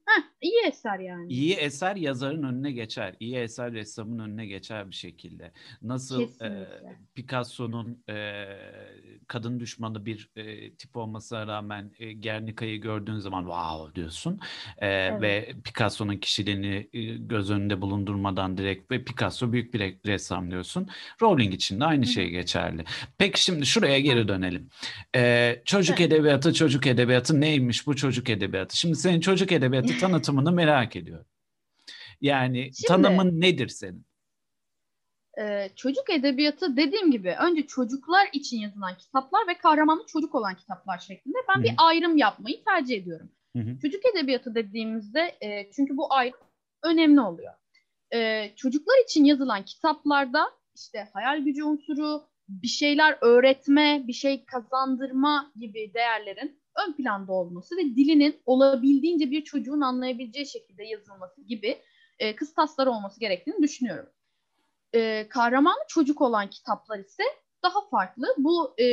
[0.06, 1.32] heh, iyi eser yani.
[1.32, 3.14] iyi eser yazarın önüne geçer.
[3.20, 5.52] İyi eser ressamın önüne geçer bir şekilde.
[5.82, 6.68] Nasıl e.
[7.14, 8.44] Picasso'nun e,
[9.28, 14.40] kadın düşmanı bir e, tip olmasına rağmen e, Guernica'yı gördüğün zaman wow diyorsun.
[14.78, 20.50] E, Ve Picasso'nun kişiliğini e, göz önünde bulundurmadan direkt ve Picasso büyük bir re- ressam
[20.50, 20.88] diyorsun.
[21.22, 22.06] Rowling için de aynı hı.
[22.06, 22.84] şey geçerli.
[23.18, 24.68] Peki şimdi şuraya geri dönelim.
[25.16, 26.12] E, çocuk Evet.
[26.12, 28.76] edebiyatı, çocuk edebiyatı neymiş bu çocuk edebiyatı?
[28.76, 31.26] Şimdi senin çocuk edebiyatı tanıtımını merak ediyorum.
[32.20, 34.06] Yani Şimdi- tanımın nedir senin?
[35.40, 40.98] Ee, çocuk edebiyatı dediğim gibi önce çocuklar için yazılan kitaplar ve kahramanlı çocuk olan kitaplar
[40.98, 43.30] şeklinde ben Hı bir ayrım yapmayı tercih ediyorum.
[43.56, 43.78] Hı hı.
[43.82, 46.38] Çocuk edebiyatı dediğimizde e, çünkü bu ayrım
[46.82, 47.52] önemli oluyor.
[48.14, 55.52] E, çocuklar için yazılan kitaplarda işte hayal gücü unsuru, bir şeyler öğretme, bir şey kazandırma
[55.56, 61.78] gibi değerlerin ön planda olması ve dilinin olabildiğince bir çocuğun anlayabileceği şekilde yazılması gibi
[62.18, 64.08] e, kıstasları olması gerektiğini düşünüyorum.
[64.94, 67.22] E, kahramanı çocuk olan kitaplar ise
[67.62, 68.26] daha farklı.
[68.38, 68.84] Bu e,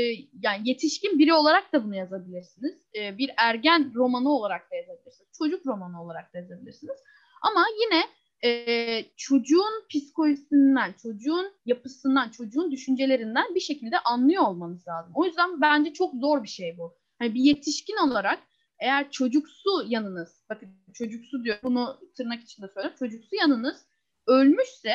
[0.43, 2.87] yani yetişkin biri olarak da bunu yazabilirsiniz.
[2.95, 5.29] E, bir ergen romanı olarak da yazabilirsiniz.
[5.37, 6.97] Çocuk romanı olarak da yazabilirsiniz.
[7.41, 8.03] Ama yine
[8.43, 15.11] e, çocuğun psikolojisinden, çocuğun yapısından, çocuğun düşüncelerinden bir şekilde anlıyor olmanız lazım.
[15.15, 17.00] O yüzden bence çok zor bir şey bu.
[17.21, 18.39] Hani bir yetişkin olarak
[18.79, 23.86] eğer çocuksu yanınız, bakın çocuksu diyor, bunu tırnak içinde söylüyorum, çocuksu yanınız
[24.27, 24.93] ölmüşse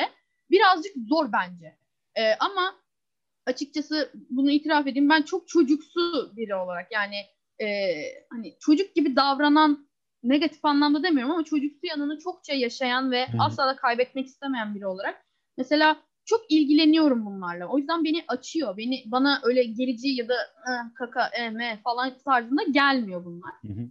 [0.51, 1.77] birazcık zor bence.
[2.15, 2.75] E, ama
[3.45, 7.15] açıkçası bunu itiraf edeyim ben çok çocuksu biri olarak yani
[7.61, 7.67] e,
[8.29, 9.89] hani çocuk gibi davranan
[10.23, 13.37] negatif anlamda demiyorum ama çocuksu yanını çokça yaşayan ve Hı.
[13.39, 15.25] asla da kaybetmek istemeyen biri olarak
[15.57, 17.67] mesela çok ilgileniyorum bunlarla.
[17.67, 18.77] O yüzden beni açıyor.
[18.77, 20.35] Beni bana öyle gerici ya da
[20.69, 23.51] "Ah, kaka eme falan tarzında gelmiyor bunlar.
[23.61, 23.87] Hı hı.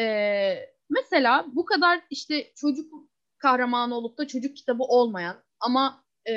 [0.00, 2.92] Ee, mesela bu kadar işte çocuk
[3.38, 6.32] kahramanı olup da çocuk kitabı olmayan ama e,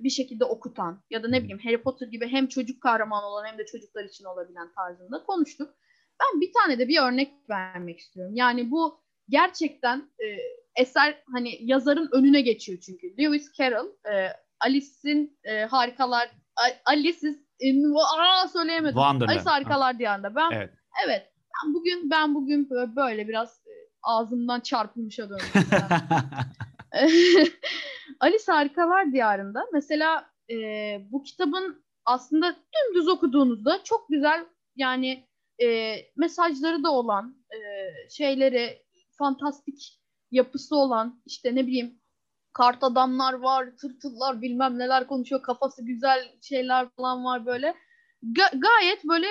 [0.00, 3.58] bir şekilde okutan ya da ne bileyim Harry Potter gibi hem çocuk kahramanı olan hem
[3.58, 5.74] de çocuklar için olabilen tarzında konuştuk.
[6.20, 8.34] Ben bir tane de bir örnek vermek istiyorum.
[8.34, 10.26] Yani bu gerçekten e,
[10.82, 13.14] eser hani yazarın önüne geçiyor çünkü.
[13.18, 14.28] Lewis Carroll e,
[14.60, 18.94] Alice'in e, harikalar A- Alice's in, aa söyleyemedim.
[18.94, 19.28] Wonderland.
[19.36, 20.34] Alice harikalar diyarında.
[20.34, 20.70] Ben Evet.
[21.06, 21.32] Evet.
[21.64, 25.46] Ben bugün ben bugün böyle, böyle biraz e, ağzımdan çarpılmışa döndüm.
[28.20, 30.56] Alice Harikalar Diyarı'nda mesela e,
[31.10, 34.44] bu kitabın aslında dümdüz okuduğunuzda çok güzel
[34.76, 35.28] yani
[35.62, 37.58] e, mesajları da olan e,
[38.10, 38.82] şeyleri
[39.18, 42.00] fantastik yapısı olan işte ne bileyim
[42.56, 47.74] kart adamlar var, tırtıllar bilmem neler konuşuyor, kafası güzel şeyler falan var böyle.
[48.22, 49.26] Ga- gayet böyle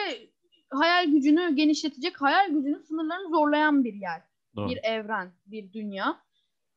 [0.69, 4.21] hayal gücünü genişletecek, hayal gücünün sınırlarını zorlayan bir yer,
[4.55, 4.69] Doğru.
[4.69, 6.21] bir evren, bir dünya.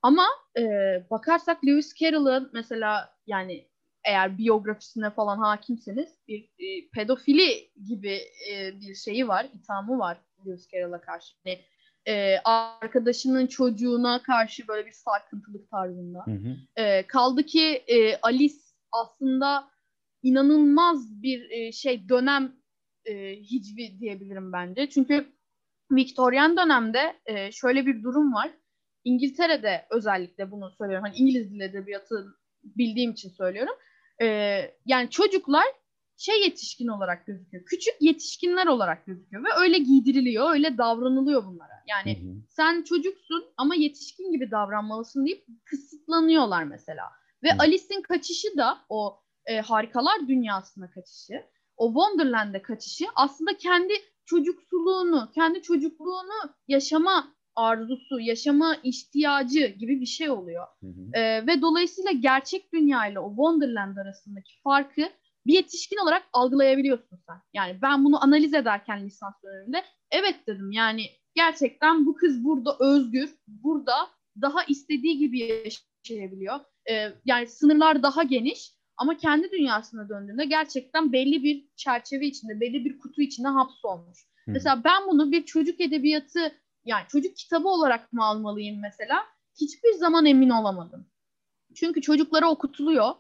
[0.02, 0.26] Ama
[0.58, 0.62] e,
[1.10, 3.68] bakarsak Lewis Carroll'ın mesela yani
[4.04, 10.68] eğer biyografisine falan hakimseniz bir e, pedofili gibi e, bir şeyi var, ithamı var Lewis
[10.72, 11.34] Carroll'a karşı.
[11.44, 11.58] Yani,
[12.08, 16.18] e, arkadaşının çocuğuna karşı böyle bir sarkıntılık tarzında.
[16.24, 16.82] Hı hı.
[16.82, 18.54] E, kaldı ki e, Alice
[18.92, 19.68] aslında
[20.22, 22.52] inanılmaz bir e, şey dönem
[23.04, 24.88] e, hicvi diyebilirim bence.
[24.90, 25.26] Çünkü
[25.92, 28.50] Victorian dönemde e, şöyle bir durum var.
[29.04, 31.04] İngiltere'de özellikle bunu söylüyorum.
[31.06, 32.26] Hani İngiliz dil edebiyatı
[32.64, 33.74] bildiğim için söylüyorum.
[34.22, 34.26] E,
[34.86, 35.66] yani çocuklar
[36.18, 37.64] şey yetişkin olarak gözüküyor.
[37.64, 41.82] Küçük yetişkinler olarak gözüküyor ve öyle giydiriliyor, öyle davranılıyor bunlara.
[41.88, 42.34] Yani hı hı.
[42.48, 47.04] sen çocuksun ama yetişkin gibi davranmalısın deyip kısıtlanıyorlar mesela.
[47.42, 51.44] Ve Alice'in kaçışı da o e, harikalar dünyasına kaçışı,
[51.76, 53.92] o Wonderland'e kaçışı aslında kendi
[54.24, 60.66] çocuksuluğunu, kendi çocukluğunu yaşama arzusu, yaşama ihtiyacı gibi bir şey oluyor.
[60.80, 61.18] Hı hı.
[61.18, 65.02] E, ve dolayısıyla gerçek dünya ile o Wonderland arasındaki farkı
[65.46, 67.36] bir yetişkin olarak algılayabiliyorsun sen.
[67.54, 73.30] Yani ben bunu analiz ederken lisans döneminde evet dedim yani gerçekten bu kız burada özgür,
[73.46, 74.08] burada
[74.40, 76.60] daha istediği gibi yaşayabiliyor.
[76.90, 82.84] Ee, yani sınırlar daha geniş ama kendi dünyasına döndüğünde gerçekten belli bir çerçeve içinde, belli
[82.84, 84.18] bir kutu içinde hapsolmuş.
[84.44, 84.50] Hı.
[84.50, 86.52] Mesela ben bunu bir çocuk edebiyatı
[86.84, 89.24] yani çocuk kitabı olarak mı almalıyım mesela?
[89.60, 91.06] Hiçbir zaman emin olamadım.
[91.74, 93.14] Çünkü çocuklara okutuluyor.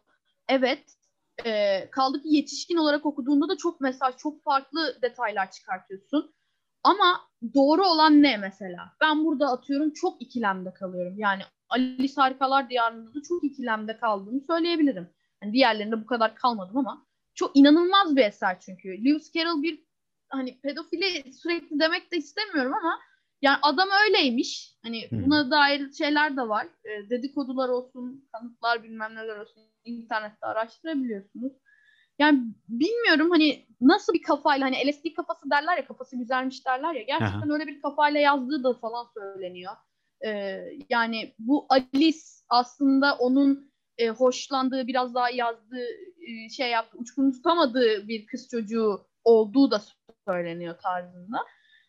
[0.48, 0.97] Evet.
[1.44, 6.34] E, kaldı ki yetişkin olarak okuduğunda da çok mesaj, çok farklı detaylar çıkartıyorsun.
[6.82, 7.20] Ama
[7.54, 8.92] doğru olan ne mesela?
[9.00, 11.14] Ben burada atıyorum çok ikilemde kalıyorum.
[11.18, 15.10] Yani Alice Harikalar Diyarı'nda da çok ikilemde kaldığımı söyleyebilirim.
[15.42, 18.88] Yani diğerlerinde bu kadar kalmadım ama çok inanılmaz bir eser çünkü.
[19.04, 19.84] Lewis Carroll bir
[20.28, 22.98] hani pedofili sürekli demek de istemiyorum ama
[23.42, 24.78] yani adam öyleymiş.
[24.82, 25.24] Hani hmm.
[25.24, 26.66] buna dair şeyler de var.
[26.84, 29.62] E, dedikodular olsun, kanıtlar bilmem neler olsun.
[29.84, 31.52] internette araştırabiliyorsunuz.
[32.18, 37.02] Yani bilmiyorum hani nasıl bir kafayla hani LSD kafası derler ya kafası güzelmiş derler ya
[37.02, 37.54] gerçekten Aha.
[37.54, 39.72] öyle bir kafayla yazdığı da falan söyleniyor.
[40.26, 45.86] Ee, yani bu Alice aslında onun e, hoşlandığı biraz daha yazdığı
[46.28, 49.82] e, şey yaptı uçkunu tutamadığı bir kız çocuğu olduğu da
[50.28, 51.38] söyleniyor tarzında.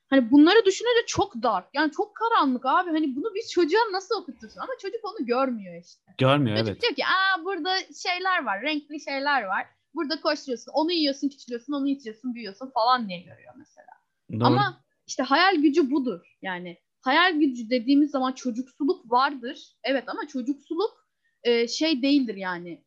[0.10, 1.66] Hani bunları düşününce çok dark.
[1.74, 2.90] Yani çok karanlık abi.
[2.90, 4.60] Hani bunu bir çocuğa nasıl okutursun?
[4.60, 6.12] Ama çocuk onu görmüyor işte.
[6.18, 6.82] Görmüyor çocuk evet.
[6.82, 8.62] diyor ki aa burada şeyler var.
[8.62, 9.68] Renkli şeyler var.
[9.96, 10.72] Burada koşturuyorsun.
[10.72, 11.74] Onu yiyorsun, küçülüyorsun.
[11.74, 13.88] Onu içiyorsun, büyüyorsun falan diye görüyor mesela.
[14.32, 14.46] Doğru.
[14.46, 16.38] Ama işte hayal gücü budur.
[16.42, 19.76] Yani hayal gücü dediğimiz zaman çocuksuluk vardır.
[19.84, 21.08] Evet ama çocuksuluk
[21.44, 22.84] e, şey değildir yani.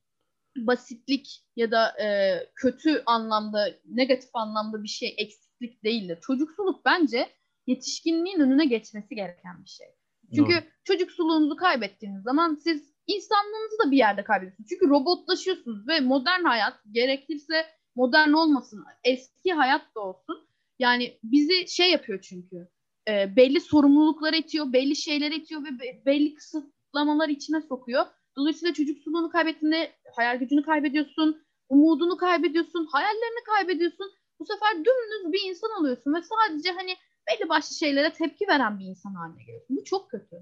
[0.57, 5.15] Basitlik ya da e, kötü anlamda, negatif anlamda bir şey
[5.63, 6.19] eksiklik değildir.
[6.23, 7.29] Çocuksuluk bence
[7.67, 9.87] yetişkinliğin önüne geçmesi gereken bir şey.
[10.35, 10.63] Çünkü Doğru.
[10.85, 14.69] çocuksuluğunuzu kaybettiğiniz zaman siz insanlığınızı da bir yerde kaybediyorsunuz.
[14.69, 20.49] Çünkü robotlaşıyorsunuz ve modern hayat gerekirse modern olmasın, eski hayat da olsun.
[20.79, 22.69] Yani bizi şey yapıyor çünkü.
[23.09, 28.07] E, belli sorumluluklar itiyor, belli şeyler itiyor ve be, belli kısıtlamalar içine sokuyor.
[28.37, 34.13] Dolayısıyla çocuksuluğunu kaybettiğinde hayal gücünü kaybediyorsun, umudunu kaybediyorsun, hayallerini kaybediyorsun.
[34.43, 36.97] Bu sefer dümdüz bir insan oluyorsun ve sadece hani
[37.29, 39.77] belli başlı şeylere tepki veren bir insan haline geliyorsun.
[39.77, 40.37] Bu çok kötü.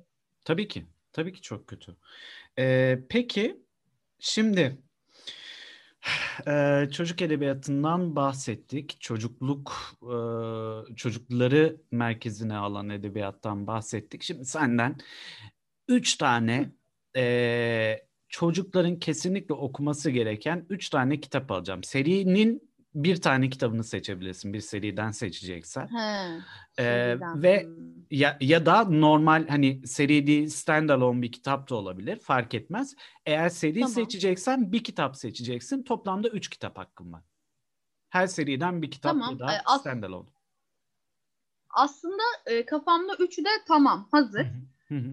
[0.45, 0.87] Tabii ki.
[1.13, 1.97] Tabii ki çok kötü.
[2.59, 3.61] Ee, peki
[4.19, 4.79] şimdi
[6.47, 9.01] e, çocuk edebiyatından bahsettik.
[9.01, 10.15] Çocukluk e,
[10.97, 14.23] çocukları merkezine alan edebiyattan bahsettik.
[14.23, 14.97] Şimdi senden
[15.89, 16.73] üç tane
[17.17, 21.85] e, çocukların kesinlikle okuması gereken üç tane kitap alacağım.
[21.85, 25.89] Serinin bir tane kitabını seçebilirsin bir seriden seçeceksen.
[25.89, 26.41] He,
[26.79, 27.67] ee, ve
[28.11, 32.95] ya, ya da normal hani seri değil standalone bir kitap da olabilir fark etmez.
[33.27, 33.91] Eğer seri tamam.
[33.91, 35.83] seçeceksen bir kitap seçeceksin.
[35.83, 37.23] Toplamda üç kitap hakkın var.
[38.09, 39.33] Her seriden bir kitap tamam.
[39.33, 40.29] ya da As- standalone.
[41.71, 44.47] Aslında e, kafamda üçü de tamam hazır.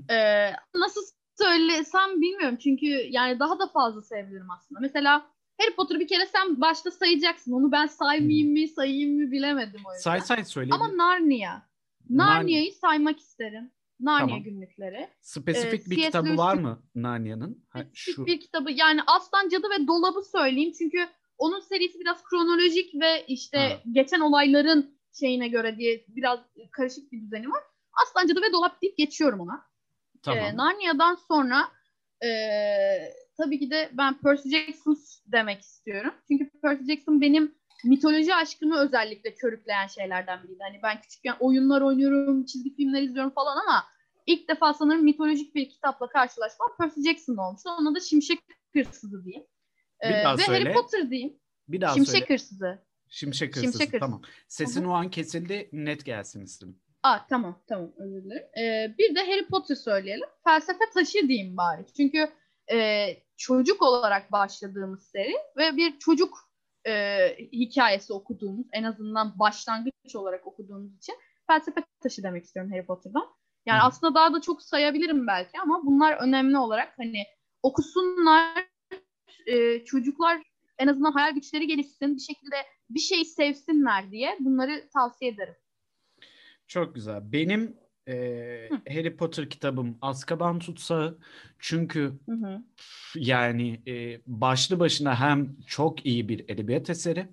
[0.09, 1.01] e, nasıl
[1.41, 4.79] söylesem bilmiyorum çünkü yani daha da fazla sevebilirim aslında.
[4.79, 7.51] Mesela Harry Potter'ı bir kere sen başta sayacaksın.
[7.51, 10.03] Onu ben saymayayım mı sayayım mı bilemedim o yüzden.
[10.03, 10.69] Say say söyle.
[10.73, 11.61] Ama Narnia.
[12.09, 13.71] Narnia'yı Nar- saymak isterim.
[13.99, 14.43] Narnia tamam.
[14.43, 15.09] günlükleri.
[15.21, 17.65] Spesifik ee, bir kitabı Lewis var mı Narnia'nın?
[17.73, 18.71] Spesifik bir kitabı.
[18.71, 20.73] Yani Aslan Cadı ve Dolabı söyleyeyim.
[20.77, 23.81] Çünkü onun serisi biraz kronolojik ve işte ha.
[23.91, 26.39] geçen olayların şeyine göre diye biraz
[26.71, 27.63] karışık bir düzeni var.
[28.03, 29.65] Aslan Cadı ve Dolap deyip geçiyorum ona.
[30.23, 30.43] Tamam.
[30.43, 31.67] Ee, Narnia'dan sonra
[32.23, 32.29] e,
[33.37, 36.13] tabii ki de ben Percy Jackson demek istiyorum.
[36.27, 40.63] Çünkü Percy Jackson benim mitoloji aşkımı özellikle körükleyen şeylerden biriydi.
[40.63, 43.85] Hani ben küçükken oyunlar oynuyorum, çizgi filmler izliyorum falan ama
[44.25, 47.69] ilk defa sanırım mitolojik bir kitapla karşılaşmam Percy Jackson olmuştu.
[47.79, 48.39] Ona da Şimşek
[48.73, 49.45] Hırsızı diyeyim.
[50.03, 50.63] Bir ee, daha ve söyle.
[50.63, 51.39] Harry Potter diyeyim.
[51.67, 52.33] Bir daha Şimşek söyle.
[52.33, 52.85] Hırsızı.
[53.09, 53.71] Şimşek Hırsızı.
[53.71, 53.99] Şimşek Hırsızı.
[53.99, 54.21] Tamam.
[54.47, 54.91] Sesin Hı-hı.
[54.91, 55.69] o an kesildi.
[55.71, 56.79] Net gelsin istedim.
[57.03, 58.47] Aa tamam tamam özür dilerim.
[58.59, 60.27] Ee, bir de Harry Potter söyleyelim.
[60.43, 61.85] Felsefe taşı diyeyim bari.
[61.97, 62.29] Çünkü
[62.71, 66.37] e, çocuk olarak başladığımız seri ve bir çocuk
[66.87, 71.15] e, hikayesi okuduğumuz, en azından başlangıç olarak okuduğumuz için
[71.47, 73.25] felsefe taşı demek istiyorum Harry Potter'dan.
[73.65, 73.83] Yani Hı.
[73.83, 77.23] aslında daha da çok sayabilirim belki ama bunlar önemli olarak hani
[77.63, 78.67] okusunlar,
[79.45, 80.43] e, çocuklar
[80.77, 82.55] en azından hayal güçleri gelişsin, bir şekilde
[82.89, 85.55] bir şey sevsinler diye bunları tavsiye ederim.
[86.67, 87.31] Çok güzel.
[87.31, 87.77] Benim
[88.07, 91.17] e, Harry Potter kitabım Azkaban Tutsağı.
[91.59, 92.63] Çünkü hı hı.
[93.15, 97.27] yani e, başlı başına hem çok iyi bir edebiyat eseri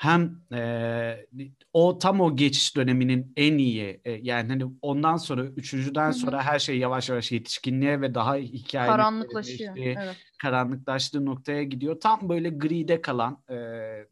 [0.00, 1.26] hem e,
[1.72, 6.12] o tam o geçiş döneminin en iyi e, yani hani ondan sonra üçüncüden Hı-hı.
[6.12, 9.76] sonra her şey yavaş yavaş yetişkinliğe ve daha hikaye karanlıklaşıyor.
[9.76, 10.16] Evet.
[10.38, 12.00] Karanlıklaştığı noktaya gidiyor.
[12.00, 13.54] Tam böyle gride kalan e,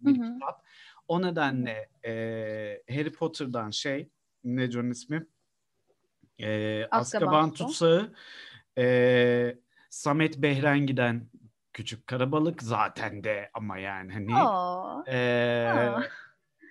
[0.01, 0.35] bir Hı-hı.
[0.35, 0.65] kitap.
[1.09, 2.13] O nedenle e,
[2.91, 4.09] Harry Potter'dan şey
[4.45, 5.27] ne John ismi?
[6.41, 8.13] E, Azkaban Tutsağı
[8.79, 9.57] e,
[9.91, 11.29] Samet Behrengi'den
[11.73, 14.33] Küçük Karabalık zaten de ama yani hani
[15.09, 15.73] e,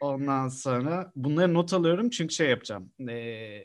[0.02, 3.64] ondan sonra bunları not alıyorum çünkü şey yapacağım e,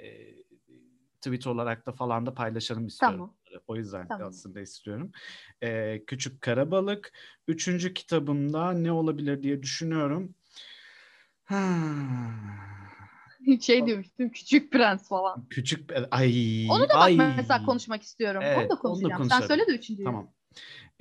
[1.21, 3.19] tweet olarak da falan da paylaşalım istiyorum.
[3.19, 3.62] Tamam.
[3.67, 4.29] O yüzden tamam.
[4.29, 5.12] aslında istiyorum.
[5.62, 7.12] E, Küçük Karabalık.
[7.49, 10.35] Üçüncü kitabımda ne olabilir diye düşünüyorum.
[11.45, 11.59] Ha.
[13.61, 15.46] şey demiştim Küçük Prens falan.
[15.50, 16.66] Küçük ay.
[16.70, 17.16] Onu da bak ay.
[17.16, 18.42] mesela konuşmak istiyorum.
[18.44, 19.22] Evet, onu da konuşacağım.
[19.22, 20.05] Onu da Sen söyle de üçüncüyü.
[20.05, 20.33] Tamam.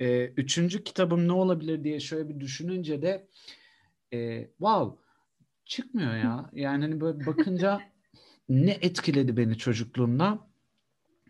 [0.00, 3.28] Ee, üçüncü kitabım ne olabilir diye şöyle bir düşününce de
[4.12, 5.02] e, wow
[5.64, 6.50] çıkmıyor ya.
[6.54, 7.80] Yani hani böyle bakınca
[8.48, 10.51] ne etkiledi beni çocukluğumda?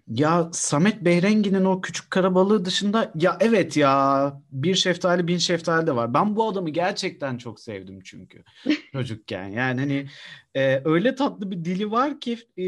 [0.06, 5.96] Ya Samet Behrengi'nin o küçük karabalığı dışında ya evet ya bir şeftali bin şeftali de
[5.96, 6.14] var.
[6.14, 8.44] Ben bu adamı gerçekten çok sevdim çünkü
[8.92, 9.48] çocukken.
[9.48, 10.08] Yani hani
[10.54, 12.64] e, öyle tatlı bir dili var ki e,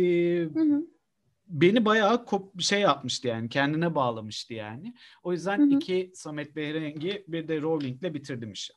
[1.47, 4.94] beni bayağı kop şey yapmıştı yani kendine bağlamıştı yani.
[5.23, 5.77] O yüzden hı hı.
[5.77, 8.73] iki Samet Behrengi bir de Rowling'le bitirdim işi.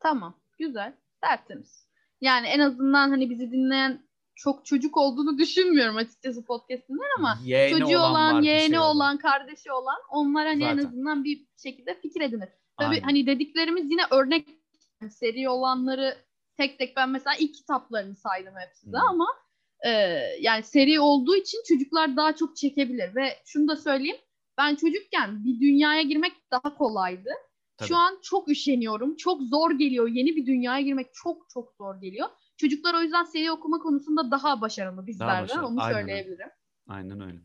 [0.00, 1.86] Tamam güzel tertemiz.
[2.20, 7.98] Yani en azından hani bizi dinleyen çok çocuk olduğunu düşünmüyorum açıkçası podcast'inden ama yeğeni çocuğu
[7.98, 10.78] olan, olan yeğeni şey olan, kardeşi olan onlar hani Zaten.
[10.78, 12.48] en azından bir şekilde fikir edinir.
[12.78, 13.02] Tabii Aynen.
[13.02, 14.46] hani dediklerimiz yine örnek
[15.10, 16.16] seri olanları
[16.56, 18.94] tek tek ben mesela ilk kitaplarını saydım hepsi hmm.
[18.94, 19.26] ama
[19.86, 19.90] e,
[20.40, 24.16] yani seri olduğu için çocuklar daha çok çekebilir ve şunu da söyleyeyim
[24.58, 27.30] ben çocukken bir dünyaya girmek daha kolaydı.
[27.76, 27.88] Tabii.
[27.88, 29.16] Şu an çok üşeniyorum.
[29.16, 30.08] Çok zor geliyor.
[30.08, 32.28] Yeni bir dünyaya girmek çok çok zor geliyor.
[32.60, 35.42] Çocuklar o yüzden seri okuma konusunda daha başarılı bizlerden.
[35.42, 35.66] Başarılı.
[35.66, 36.40] Onu Aynen söyleyebilirim.
[36.40, 36.52] Öyle.
[36.88, 37.38] Aynen öyle.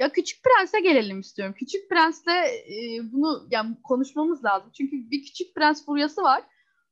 [0.00, 1.54] Ya Küçük Prens'e gelelim istiyorum.
[1.58, 4.70] Küçük Prens'le e, bunu yani konuşmamız lazım.
[4.76, 6.42] Çünkü bir Küçük Prens furyası var.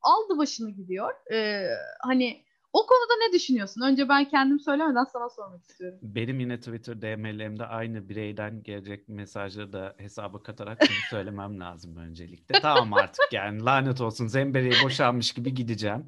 [0.02, 1.32] Aldı başını gidiyor.
[1.32, 1.66] E,
[2.02, 2.45] hani
[2.76, 3.80] o konuda ne düşünüyorsun?
[3.80, 5.98] Önce ben kendim söylemeden sana sormak istiyorum.
[6.02, 12.60] Benim yine Twitter DM'lerimde aynı bireyden gelecek mesajları da hesaba katarak bunu söylemem lazım öncelikle.
[12.60, 16.06] Tamam artık yani lanet olsun zembereği boşanmış gibi gideceğim.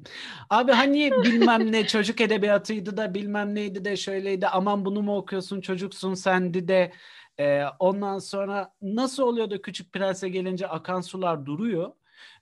[0.49, 5.61] Abi hani bilmem ne çocuk edebiyatıydı da bilmem neydi de şöyleydi aman bunu mu okuyorsun
[5.61, 6.91] çocuksun sendi de
[7.39, 11.91] ee, ondan sonra nasıl oluyor da Küçük Prens'e gelince akan sular duruyor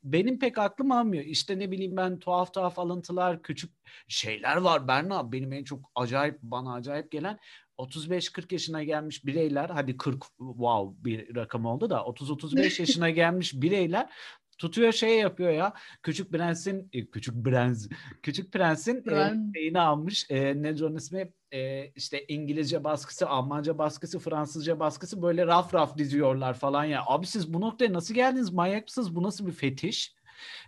[0.04, 1.24] benim pek aklım almıyor.
[1.24, 3.72] İşte ne bileyim ben tuhaf tuhaf alıntılar, küçük
[4.08, 5.32] şeyler var Berna.
[5.32, 7.40] Benim en çok acayip bana acayip gelen
[7.78, 14.10] 35-40 yaşına gelmiş bireyler hadi 40 wow bir rakam oldu da 30-35 yaşına gelmiş bireyler
[14.58, 15.74] tutuyor şey yapıyor ya.
[16.04, 17.88] Küçük prensin e, küçük prens
[18.24, 20.26] küçük prensin e, şeyini almış.
[20.30, 21.32] E, ne onun ismi?
[21.52, 27.04] E, işte İngilizce baskısı Almanca baskısı Fransızca baskısı böyle raf raf diziyorlar falan ya.
[27.08, 28.54] Abi siz bu noktaya nasıl geldiniz?
[28.54, 30.16] Manyak mısınız bu nasıl bir fetiş?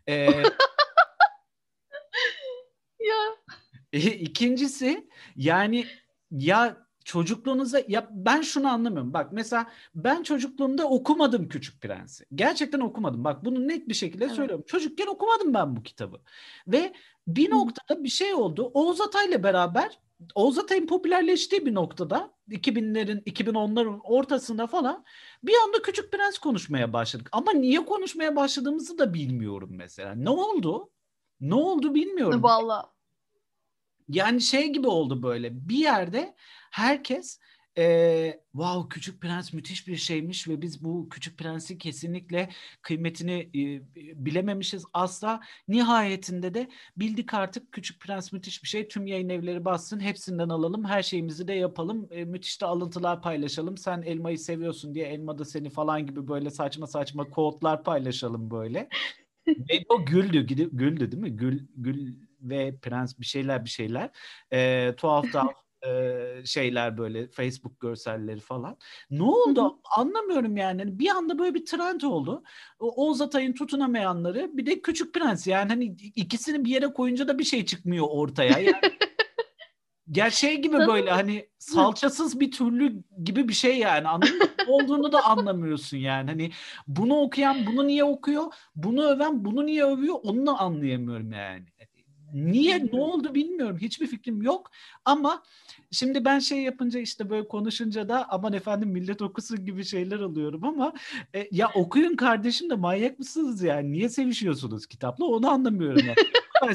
[0.08, 0.14] E,
[3.00, 3.36] ya.
[3.94, 5.88] E, ikincisi yani
[6.32, 9.14] ya çocukluğunuza ya ben şunu anlamıyorum.
[9.14, 12.26] Bak mesela ben çocukluğumda okumadım Küçük Prens'i.
[12.36, 13.24] Gerçekten okumadım.
[13.24, 14.36] Bak bunu net bir şekilde evet.
[14.36, 14.66] söylüyorum.
[14.68, 16.22] Çocukken okumadım ben bu kitabı.
[16.68, 16.94] Ve
[17.28, 18.72] bir noktada bir şey oldu.
[18.74, 20.00] Oğuz Atay'la beraber
[20.36, 25.06] Oğuz Atay'ın popülerleştiği bir noktada 2000'lerin 2010'ların ortasında falan
[25.44, 27.30] bir anda Küçük Prens konuşmaya başladık.
[27.32, 30.16] Ama niye konuşmaya başladığımızı da bilmiyorum mesela.
[30.16, 30.92] Ne oldu?
[31.42, 32.44] Ne oldu bilmiyorum.
[32.44, 32.86] Vallahi
[34.10, 36.36] yani şey gibi oldu böyle bir yerde
[36.72, 37.40] herkes
[37.78, 42.50] e, wow Küçük Prens müthiş bir şeymiş ve biz bu Küçük Prens'i kesinlikle
[42.82, 43.64] kıymetini e,
[44.26, 45.42] bilememişiz asla.
[45.68, 48.88] Nihayetinde de bildik artık Küçük Prens müthiş bir şey.
[48.88, 52.08] Tüm yayın evleri bassın hepsinden alalım her şeyimizi de yapalım.
[52.12, 53.78] E, müthiş de alıntılar paylaşalım.
[53.78, 58.90] Sen elmayı seviyorsun diye elma da seni falan gibi böyle saçma saçma kodlar paylaşalım böyle.
[59.48, 61.36] ve o güldü, güldü değil mi?
[61.36, 64.10] Gül, gül ve prens bir şeyler bir şeyler.
[64.54, 68.78] E, tuhaf tuhaf e, şeyler böyle Facebook görselleri falan.
[69.12, 70.82] Ne oldu anlamıyorum yani.
[70.82, 72.44] Hani bir anda böyle bir trend oldu.
[72.80, 77.44] Oğuz Atay'ın tutunamayanları bir de Küçük Prens yani hani ikisini bir yere koyunca da bir
[77.44, 78.60] şey çıkmıyor ortaya.
[78.60, 78.82] Yani
[80.12, 84.46] Gerçeği gibi böyle hani salçasız bir türlü gibi bir şey yani anladın mı?
[84.68, 86.30] olduğunu da anlamıyorsun yani.
[86.30, 86.52] Hani
[86.88, 88.54] bunu okuyan bunu niye okuyor?
[88.76, 90.16] Bunu öven bunu niye övüyor?
[90.24, 91.66] Onu da anlayamıyorum yani.
[92.34, 93.78] Niye ne oldu bilmiyorum.
[93.82, 94.72] Hiçbir fikrim yok.
[95.06, 95.44] Ama
[95.92, 100.64] şimdi ben şey yapınca işte böyle konuşunca da aman efendim millet okusun gibi şeyler alıyorum
[100.64, 100.94] ama
[101.36, 103.92] e, ya okuyun kardeşim de manyak mısınız yani?
[103.92, 105.26] Niye sevişiyorsunuz kitapla?
[105.26, 106.16] Onu anlamıyorum yani.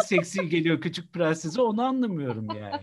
[0.05, 2.83] seksi geliyor Küçük Prenses'e onu anlamıyorum yani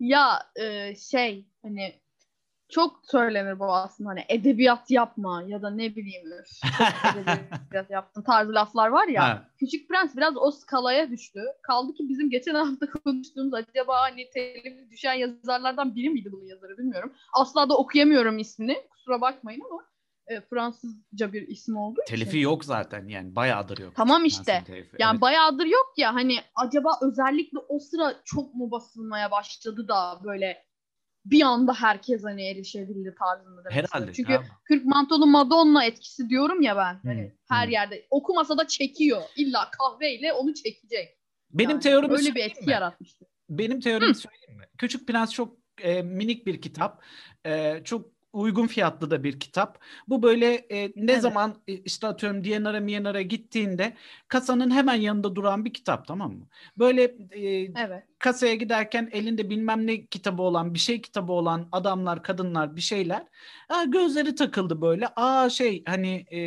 [0.00, 2.00] ya e, şey hani
[2.68, 6.26] çok söylenir bu aslında hani edebiyat yapma ya da ne bileyim
[7.14, 9.22] edebiyat yaptın tarzı laflar var ya.
[9.22, 9.48] Ha.
[9.58, 11.40] Küçük Prens biraz o skalaya düştü.
[11.62, 16.78] Kaldı ki bizim geçen hafta konuştuğumuz acaba hani telif düşen yazarlardan biri miydi bunun yazarı
[16.78, 17.12] bilmiyorum.
[17.32, 18.76] Asla da okuyamıyorum ismini.
[18.90, 19.82] Kusura bakmayın ama
[20.26, 22.38] e, Fransızca bir isim olduğu Telifi için.
[22.38, 23.92] yok zaten yani bayağıdır yok.
[23.96, 24.64] Tamam işte.
[24.98, 25.20] Yani evet.
[25.20, 30.67] bayağıdır yok ya hani acaba özellikle o sıra çok mu basılmaya başladı da böyle
[31.24, 34.12] bir anda herkes hani erişebildi tarzında demek Herhalde.
[34.12, 34.48] Çünkü tamam.
[34.64, 37.00] Kırk Mantolu Madonna etkisi diyorum ya ben.
[37.10, 37.30] Hani hmm.
[37.48, 37.72] her hmm.
[37.72, 39.22] yerde okumasa da çekiyor.
[39.36, 41.18] İlla kahveyle onu çekecek.
[41.50, 42.72] Benim yani teorimi öyle bir etki mi?
[42.72, 43.26] yaratmıştı.
[43.50, 44.64] Benim teorimi söyleyeyim mi?
[44.78, 47.02] Küçük Prens çok e, minik bir kitap.
[47.46, 49.78] E, çok uygun fiyatlı da bir kitap.
[50.08, 51.22] Bu böyle e, ne evet.
[51.22, 53.96] zaman e, işte atıyorum DNR'a MNR'a gittiğinde
[54.28, 56.46] kasanın hemen yanında duran bir kitap tamam mı?
[56.78, 58.04] Böyle e, evet.
[58.18, 63.26] kasaya giderken elinde bilmem ne kitabı olan bir şey kitabı olan adamlar kadınlar bir şeyler
[63.68, 66.40] aa, gözleri takıldı böyle aa şey hani e,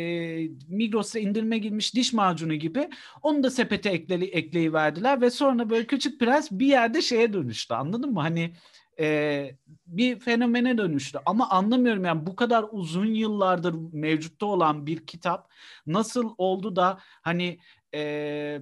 [0.68, 2.90] Migros'a indirme girmiş diş macunu gibi
[3.22, 8.12] onu da sepete ekleli, ekleyiverdiler ve sonra böyle Küçük Prens bir yerde şeye dönüştü anladın
[8.12, 8.20] mı?
[8.20, 8.54] Hani
[9.00, 9.50] e,
[9.86, 11.18] bir fenomene dönüştü.
[11.26, 15.50] Ama anlamıyorum yani bu kadar uzun yıllardır mevcutta olan bir kitap
[15.86, 17.58] nasıl oldu da hani
[17.94, 18.60] e,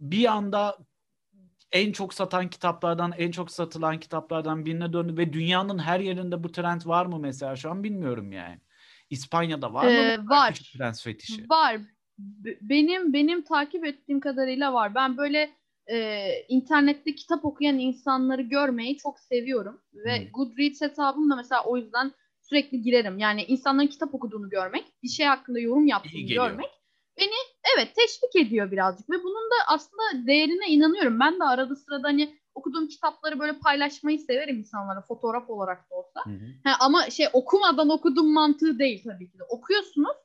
[0.00, 0.78] bir anda
[1.72, 6.52] en çok satan kitaplardan, en çok satılan kitaplardan birine döndü ve dünyanın her yerinde bu
[6.52, 8.60] trend var mı mesela şu an bilmiyorum yani.
[9.10, 10.28] İspanya'da var ee, mı?
[10.30, 10.72] Var.
[10.78, 11.50] Prens fetişi.
[11.50, 11.76] Var.
[12.60, 14.94] Benim benim takip ettiğim kadarıyla var.
[14.94, 15.50] Ben böyle
[15.90, 19.80] e, internette kitap okuyan insanları görmeyi çok seviyorum.
[19.94, 20.32] Ve hmm.
[20.32, 22.12] Goodreads hesabımda mesela o yüzden
[22.42, 23.18] sürekli girerim.
[23.18, 26.70] Yani insanların kitap okuduğunu görmek, bir şey hakkında yorum yaptığını görmek
[27.20, 27.36] beni
[27.76, 29.10] evet teşvik ediyor birazcık.
[29.10, 31.20] Ve bunun da aslında değerine inanıyorum.
[31.20, 36.20] Ben de arada sırada hani okuduğum kitapları böyle paylaşmayı severim insanlara fotoğraf olarak da olsa.
[36.24, 36.30] Hı
[36.64, 39.42] Ha, ama şey okumadan okudum mantığı değil tabii ki de.
[39.42, 40.16] Okuyorsunuz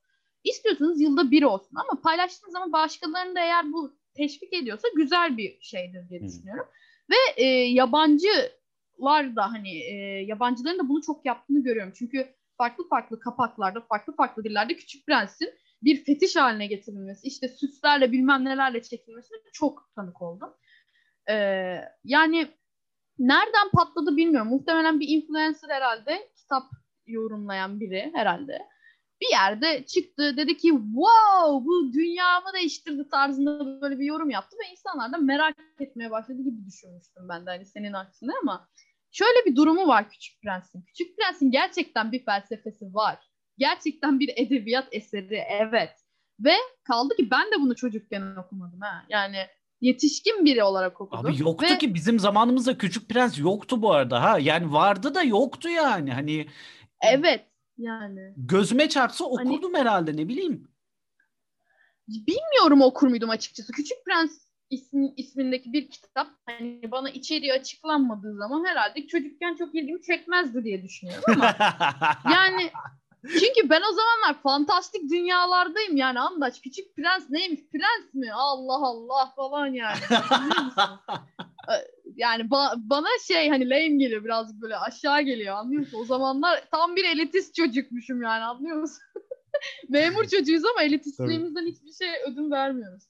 [0.43, 5.57] istiyorsanız yılda bir olsun ama paylaştığınız zaman başkalarının da eğer bu teşvik ediyorsa güzel bir
[5.61, 6.65] şeydir diye düşünüyorum.
[7.09, 9.93] Ve e, yabancılar da hani e,
[10.27, 11.93] yabancıların da bunu çok yaptığını görüyorum.
[11.95, 15.49] Çünkü farklı farklı kapaklarda, farklı farklı dillerde Küçük Prens'in
[15.83, 20.49] bir fetiş haline getirilmesi, işte süslerle bilmem nelerle çekilmesine çok tanık oldum.
[21.29, 22.47] Ee, yani
[23.19, 24.49] nereden patladı bilmiyorum.
[24.49, 26.63] Muhtemelen bir influencer herhalde kitap
[27.07, 28.59] yorumlayan biri herhalde
[29.25, 34.71] bir yerde çıktı dedi ki wow bu dünyamı değiştirdi tarzında böyle bir yorum yaptı ve
[34.71, 38.67] insanlar da merak etmeye başladı gibi düşünmüştüm ben de hani senin aksine ama
[39.11, 40.81] şöyle bir durumu var Küçük Prens'in.
[40.81, 43.19] Küçük Prens'in gerçekten bir felsefesi var.
[43.57, 45.91] Gerçekten bir edebiyat eseri evet.
[46.39, 46.53] Ve
[46.83, 49.05] kaldı ki ben de bunu çocukken okumadım ha.
[49.09, 49.37] Yani
[49.81, 51.25] yetişkin biri olarak okudum.
[51.25, 51.77] Abi yoktu ve...
[51.77, 54.39] ki bizim zamanımızda Küçük Prens yoktu bu arada ha.
[54.39, 56.13] Yani vardı da yoktu yani.
[56.13, 56.47] Hani
[57.01, 57.45] Evet
[57.77, 58.33] yani.
[58.37, 60.67] Gözüme çarpsa hani okurdum hani, herhalde ne bileyim.
[62.07, 63.71] Bilmiyorum okur muydum açıkçası.
[63.73, 70.01] Küçük Prens ismi, ismindeki bir kitap hani bana içeriği açıklanmadığı zaman herhalde çocukken çok ilgimi
[70.01, 71.55] çekmezdi diye düşünüyorum ama
[72.33, 72.71] yani
[73.23, 79.33] çünkü ben o zamanlar fantastik dünyalardayım yani Andaç Küçük Prens neymiş prens mi Allah Allah
[79.35, 79.97] falan yani
[82.15, 85.99] yani ba- bana şey hani lame geliyor birazcık böyle aşağı geliyor anlıyor musun?
[86.01, 89.03] O zamanlar tam bir elitist çocukmuşum yani anlıyor musun?
[89.89, 93.03] Memur çocuğuyuz ama elitistliğimizden hiçbir şey ödün vermiyoruz.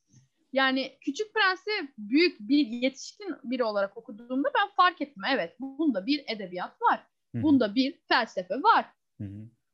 [0.53, 5.23] Yani Küçük Prens'i büyük bir yetişkin biri olarak okuduğumda ben fark ettim.
[5.33, 7.07] Evet bunda bir edebiyat var.
[7.43, 8.85] Bunda bir felsefe var.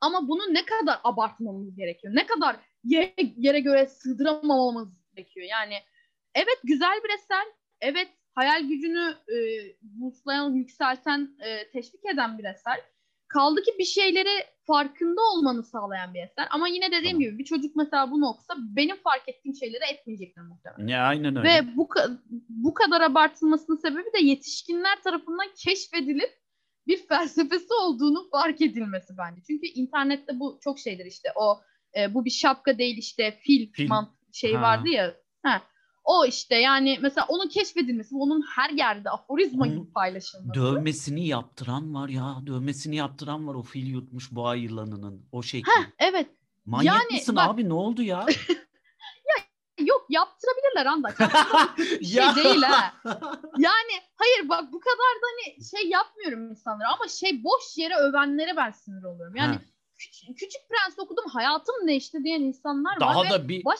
[0.01, 2.15] Ama bunu ne kadar abartmamız gerekiyor?
[2.15, 5.47] Ne kadar yere, yere göre sığdıramamamız gerekiyor?
[5.49, 5.73] Yani
[6.35, 7.45] evet güzel bir eser.
[7.81, 9.37] Evet hayal gücünü e,
[9.81, 12.79] buslayan, yükselten, e, teşvik eden bir eser.
[13.27, 16.47] kaldı ki bir şeyleri farkında olmanı sağlayan bir eser.
[16.49, 17.19] Ama yine dediğim Tamam.
[17.19, 20.87] gibi bir çocuk mesela bunu okusa benim fark ettiğim şeyleri etmeyecektir muhtemelen.
[20.87, 21.49] Ya aynen öyle.
[21.49, 21.89] Ve bu
[22.49, 26.41] bu kadar abartılmasının sebebi de yetişkinler tarafından keşfedilip
[26.87, 29.41] bir felsefesi olduğunu fark edilmesi bence.
[29.47, 31.61] Çünkü internette bu çok şeydir işte o
[31.97, 33.87] e, bu bir şapka değil işte fil, Fil.
[33.87, 34.61] mant şey Ha.
[34.61, 35.13] vardı ya.
[35.43, 35.61] Ha.
[36.03, 40.53] O işte yani mesela onun keşfedilmesi, onun her yerde aforizma Onun gibi paylaşılması.
[40.53, 42.37] Dövmesini yaptıran var ya.
[42.47, 45.25] Dövmesini yaptıran var o fil yutmuş boğa yılanının.
[45.31, 45.71] O şekli.
[45.71, 46.27] Heh, evet.
[46.65, 48.25] Manyak yani mısın bak- abi ne oldu ya?
[49.79, 51.15] Yok yaptırabilirler Andaç.
[51.77, 52.35] bir şey Ya.
[52.35, 52.93] değil ha.
[53.57, 58.57] Yani hayır bak bu kadar da hani şey yapmıyorum insanlara ama şey boş yere övenlere
[58.57, 59.35] ben sinir oluyorum.
[59.35, 59.55] Yani
[59.97, 63.79] küç- küçük prens okudum hayatım değişti diyen insanlar var Daha da bir baş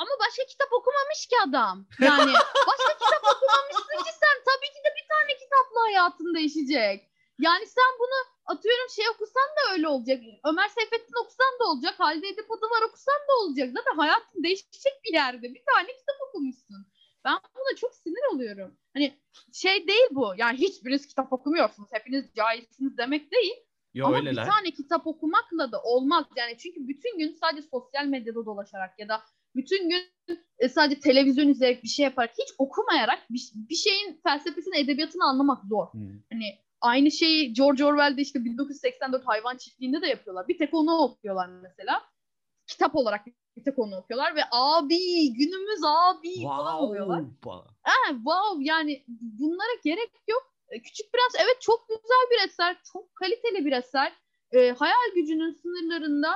[0.00, 1.86] ama başka kitap okumamış ki adam.
[2.00, 2.32] Yani
[2.70, 6.98] başka kitap okumamışsın ki sen tabii ki de bir tane kitapla hayatın değişecek.
[7.38, 10.18] Yani sen bunu atıyorum şey okusan da öyle olacak.
[10.44, 11.94] Ömer Seyfettin okusan da olacak.
[11.98, 13.68] Halide Edip Adıvar okusan da olacak.
[13.76, 15.54] Zaten hayatın değişecek bir yerde.
[15.54, 16.86] Bir tane kitap okumuşsun.
[17.24, 18.78] Ben buna çok sinir oluyorum.
[18.94, 19.18] Hani
[19.52, 20.34] şey değil bu.
[20.36, 21.88] Yani hiçbiriniz kitap okumuyorsunuz.
[21.92, 23.54] Hepiniz cahilsiniz demek değil.
[23.94, 24.46] Yo Ama öyleler.
[24.46, 26.24] bir tane kitap okumakla da olmaz.
[26.36, 29.22] Yani çünkü bütün gün sadece sosyal medyada dolaşarak ya da
[29.56, 30.02] bütün gün
[30.58, 35.64] e, sadece televizyon izleyerek bir şey yaparak hiç okumayarak bir, bir şeyin felsefesini, edebiyatını anlamak
[35.64, 35.86] zor.
[35.86, 35.98] Hı.
[36.32, 40.48] Hani aynı şeyi George Orwell'de işte 1984 hayvan çiftliğinde de yapıyorlar.
[40.48, 42.02] Bir tek onu okuyorlar mesela.
[42.66, 43.26] Kitap olarak
[43.56, 47.24] bir tek onu okuyorlar ve abi günümüz abi falan oluyorlar.
[47.42, 47.74] Wow.
[47.82, 50.54] Ha, wow yani bunlara gerek yok.
[50.68, 54.12] E, Küçük Prens evet çok güzel bir eser, çok kaliteli bir eser.
[54.52, 56.28] E, hayal gücünün sınırlarında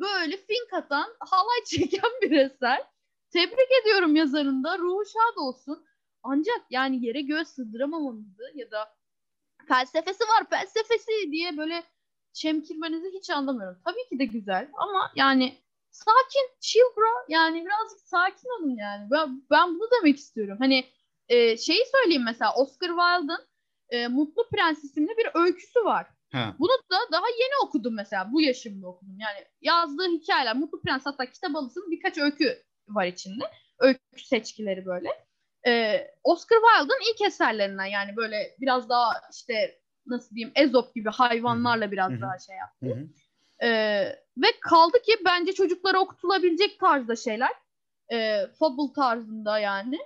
[0.00, 2.82] böyle fink atan, halay çeken bir eser.
[3.30, 4.78] Tebrik ediyorum yazarında.
[4.78, 5.86] Ruhu şad olsun.
[6.22, 8.94] Ancak yani yere göğe sığdıramamamızı ya da
[9.68, 11.82] felsefesi var felsefesi diye böyle
[12.32, 13.80] çemkirmenizi hiç anlamıyorum.
[13.84, 15.58] Tabii ki de güzel ama yani
[15.90, 17.26] sakin, chill bro.
[17.28, 19.08] Yani birazcık sakin olun yani.
[19.10, 20.56] Ben, ben bunu demek istiyorum.
[20.60, 20.84] Hani
[21.28, 23.46] e, şeyi söyleyeyim mesela Oscar Wilde'ın
[23.88, 26.06] e, Mutlu Prens bir öyküsü var.
[26.32, 26.54] Ha.
[26.58, 28.32] Bunu da daha yeni okudum mesela.
[28.32, 29.18] Bu yaşımda okudum.
[29.18, 30.56] Yani yazdığı hikayeler.
[30.56, 33.44] Mutlu Prens hatta kitap alırsın birkaç öykü var içinde.
[33.78, 35.08] Öykü seçkileri böyle.
[35.66, 41.92] Ee, Oscar Wilde'ın ilk eserlerinden yani böyle biraz daha işte nasıl diyeyim Ezop gibi hayvanlarla
[41.92, 42.86] biraz daha şey yaptı.
[43.62, 43.68] Ee,
[44.36, 47.52] ve kaldı ki bence çocuklara okutulabilecek tarzda şeyler.
[48.12, 49.98] Ee, fable tarzında yani.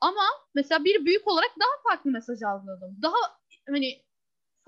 [0.00, 0.22] Ama
[0.54, 2.96] mesela bir büyük olarak daha farklı mesaj algıladım.
[3.02, 3.16] Daha
[3.68, 4.02] hani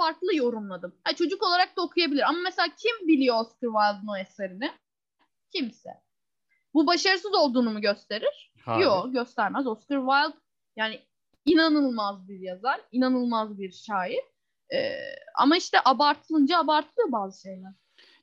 [0.01, 0.95] farklı yorumladım.
[1.05, 2.29] Ha, çocuk olarak da okuyabilir.
[2.29, 4.71] Ama mesela kim biliyor Oscar Wilde'ın o eserini?
[5.53, 5.91] Kimse.
[6.75, 8.53] Bu başarısız olduğunu mu gösterir?
[8.81, 9.67] Yok göstermez.
[9.67, 10.41] Oscar Wilde
[10.77, 11.01] yani
[11.45, 12.81] inanılmaz bir yazar.
[12.93, 14.21] inanılmaz bir şair.
[14.75, 14.93] Ee,
[15.39, 17.73] ama işte abartılınca abartılıyor bazı şeyler.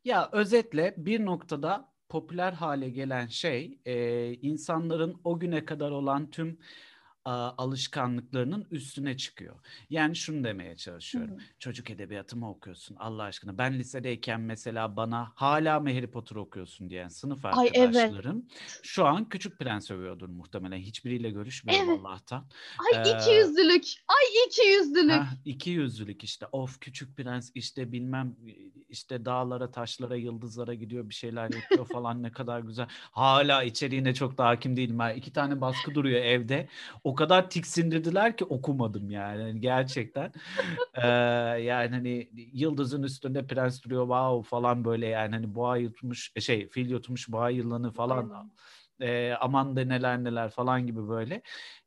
[0.06, 6.60] Ya özetle bir noktada popüler hale gelen şey e, insanların o güne kadar olan tüm
[7.32, 9.56] alışkanlıklarının üstüne çıkıyor.
[9.90, 11.32] Yani şunu demeye çalışıyorum.
[11.32, 11.42] Hı hı.
[11.60, 13.58] Çocuk edebiyatı mı okuyorsun Allah aşkına?
[13.58, 17.96] Ben lisedeyken mesela bana hala mı Harry Potter okuyorsun diyen sınıf Ay, evet.
[17.96, 18.46] arkadaşlarım
[18.84, 20.78] şu an Küçük Prens övüyordur muhtemelen.
[20.78, 22.00] Hiçbiriyle görüşmüyorum Evet.
[22.06, 22.46] Allah'tan.
[22.80, 23.84] Ay Ee, iki yüzlülük.
[24.08, 25.12] Ay iki yüzlülük.
[25.12, 28.36] Heh, iki yüzlülük işte of küçük prens işte bilmem
[28.90, 32.88] işte dağlara taşlara yıldızlara gidiyor bir şeyler yapıyor falan ne kadar güzel.
[33.12, 35.00] Hala içeriğine çok da hakim değilim.
[35.00, 36.68] Ha, iki tane baskı duruyor evde.
[37.04, 40.32] O kadar tiksindirdiler ki okumadım yani Hani gerçekten.
[41.04, 41.08] Ee,
[41.62, 46.90] yani hani yıldızın üstünde prens duruyor wow falan böyle yani hani boğa yutmuş şey fil
[46.90, 48.52] yutmuş boğa yılanı falan
[49.02, 51.42] e, aman da neler neler falan gibi böyle.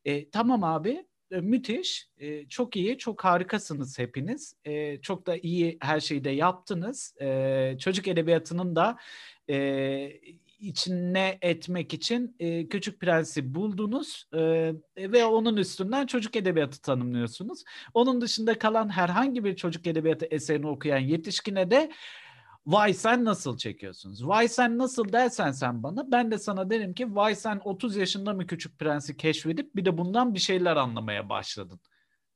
[0.05, 5.79] E, tamam abi e, müthiş e, çok iyi çok harikasınız hepiniz E, çok da iyi
[5.81, 8.99] her şeyi de yaptınız E, çocuk edebiyatının da
[9.51, 9.55] e,
[10.61, 17.65] içine etmek için e, Küçük Prens'i buldunuz e, ve onun üstünden çocuk edebiyatı tanımlıyorsunuz.
[17.95, 21.91] Onun dışında kalan herhangi bir çocuk edebiyatı eserini okuyan yetişkine de
[22.67, 24.29] Vay sen nasıl çekiyorsunuz?
[24.29, 28.33] Vay sen nasıl dersen sen bana ben de sana derim ki vay sen 30 yaşında
[28.33, 31.81] mı Küçük Prens'i keşfedip bir de bundan bir şeyler anlamaya başladın.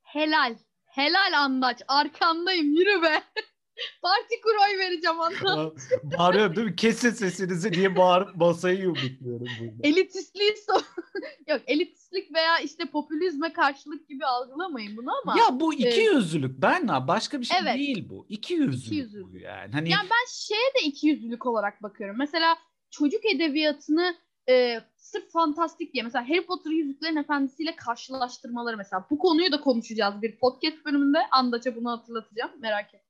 [0.03, 0.57] Helal.
[0.87, 1.83] Helal anlaç.
[1.89, 2.75] Arkandayım.
[2.75, 3.23] Yürü be.
[4.03, 5.73] Parti kur oy vereceğim anlaç.
[6.19, 6.77] Bağırıyorum değil mi?
[6.77, 9.73] Kesin sesinizi diye bağır masayı yumrukluyorum burada.
[9.83, 10.85] Elitistliği so-
[11.49, 15.39] Yok elitistlik veya işte popülizme karşılık gibi algılamayın bunu ama.
[15.39, 17.75] Ya bu iki yüzlülük Berna başka bir şey Evet.
[17.75, 18.27] değil bu.
[18.29, 19.33] İki yüzlülük İkiyüzlülük.
[19.33, 19.73] bu yani.
[19.73, 22.17] Hani Yani ben şeye de iki yüzlülük olarak bakıyorum.
[22.19, 22.57] Mesela
[22.91, 24.15] çocuk edebiyatını
[24.49, 30.23] e, sırf fantastik diye mesela Harry Potter Yüzüklerin Efendisi'yle karşılaştırmaları mesela bu konuyu da konuşacağız
[30.23, 31.19] bir podcast bölümünde.
[31.31, 33.05] Andaça bunu hatırlatacağım merak etmeyin.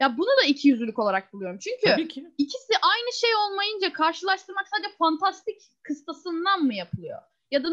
[0.00, 1.58] Ya bunu da iki yüzlülük olarak buluyorum.
[1.58, 2.02] Çünkü
[2.38, 7.18] ikisi aynı şey olmayınca karşılaştırmak sadece fantastik kıstasından mı yapılıyor?
[7.50, 7.68] Ya da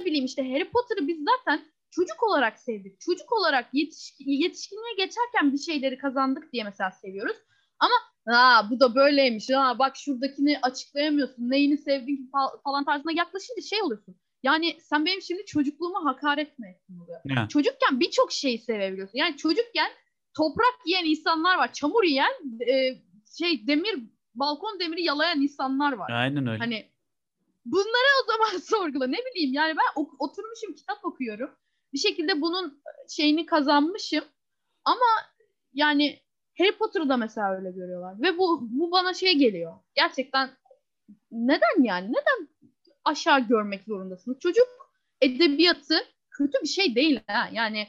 [0.00, 3.00] ne bileyim işte Harry Potter'ı biz zaten çocuk olarak sevdik.
[3.00, 7.36] Çocuk olarak yetiş, yetişkinliğe geçerken bir şeyleri kazandık diye mesela seviyoruz.
[7.78, 7.94] Ama
[8.28, 9.50] ha bu da böyleymiş.
[9.50, 11.50] Ha bak şuradakini açıklayamıyorsun.
[11.50, 12.30] Neyini sevdiğin
[12.64, 14.16] falan tarzına yaklaşınca şey oluyorsun.
[14.42, 17.20] Yani sen benim şimdi çocukluğuma hakaret mi ettin oluyor?
[17.24, 17.48] Yeah.
[17.48, 19.18] Çocukken birçok şeyi sevebiliyorsun.
[19.18, 19.90] Yani çocukken
[20.36, 21.72] toprak yiyen insanlar var.
[21.72, 22.98] Çamur yiyen e,
[23.38, 23.98] şey demir
[24.34, 26.10] balkon demiri yalayan insanlar var.
[26.10, 26.58] Aynen öyle.
[26.58, 26.90] Hani
[27.64, 29.06] bunları o zaman sorgula.
[29.06, 31.50] Ne bileyim yani ben oturmuşum kitap okuyorum.
[31.92, 34.24] Bir şekilde bunun şeyini kazanmışım.
[34.84, 35.06] Ama
[35.74, 36.20] yani
[36.58, 38.22] Harry Potter'ı da mesela öyle görüyorlar.
[38.22, 39.72] Ve bu bu bana şey geliyor.
[39.94, 40.50] Gerçekten
[41.30, 42.08] neden yani?
[42.08, 42.48] Neden
[43.04, 44.38] aşağı görmek zorundasınız?
[44.40, 44.66] Çocuk
[45.20, 45.98] edebiyatı
[46.30, 47.48] kötü bir şey değil ha.
[47.52, 47.88] Yani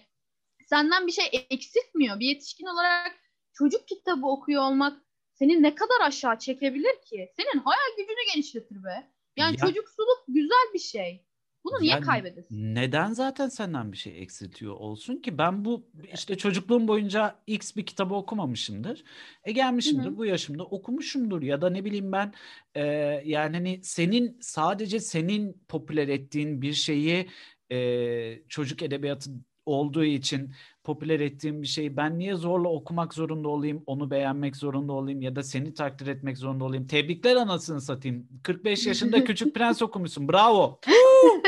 [0.72, 2.20] senden bir şey eksiltmiyor.
[2.20, 3.12] Bir yetişkin olarak
[3.54, 5.02] çocuk kitabı okuyor olmak
[5.34, 7.30] seni ne kadar aşağı çekebilir ki?
[7.38, 9.12] Senin hayal gücünü genişletir be.
[9.38, 11.26] Yani ya, çocuksuluk güzel bir şey.
[11.64, 12.76] Bunu niye yani kaybedesin?
[12.76, 15.38] Neden zaten senden bir şey eksiltiyor olsun ki?
[15.38, 19.04] Ben bu işte çocukluğum boyunca X bir kitabı okumamışımdır.
[19.44, 20.18] E gelmişimdir Hı-hı.
[20.18, 22.34] bu yaşımda okumuşumdur ya da ne bileyim ben
[22.76, 22.84] e,
[23.26, 27.30] yani hani senin sadece senin popüler ettiğin bir şeyi
[27.72, 29.32] e, çocuk edebiyatı
[29.72, 30.52] olduğu için
[30.84, 35.36] popüler ettiğim bir şeyi ben niye zorla okumak zorunda olayım, onu beğenmek zorunda olayım ya
[35.36, 36.88] da seni takdir etmek zorunda olayım.
[36.88, 38.28] Tebrikler anasını satayım.
[38.44, 40.30] 45 yaşında Küçük Prens okumuşsun.
[40.30, 40.80] Bravo.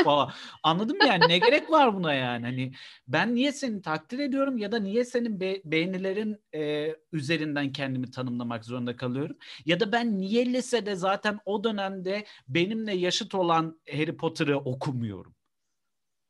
[0.04, 0.30] falan.
[0.62, 1.28] Anladın mı yani?
[1.28, 2.44] Ne gerek var buna yani?
[2.44, 2.72] Hani
[3.08, 8.64] ben niye seni takdir ediyorum ya da niye senin be- beğenilerin e, üzerinden kendimi tanımlamak
[8.64, 9.36] zorunda kalıyorum?
[9.66, 15.34] Ya da ben niye lisede zaten o dönemde benimle yaşıt olan Harry Potter'ı okumuyorum?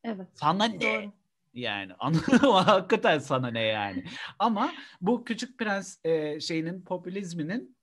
[0.05, 0.27] Evet.
[0.35, 0.81] Sana ne?
[0.81, 1.13] Doğru.
[1.55, 2.59] Yani anladın mı?
[2.59, 4.05] Hakikaten sana ne yani.
[4.39, 7.77] Ama bu Küçük Prens e, şeyinin popülizminin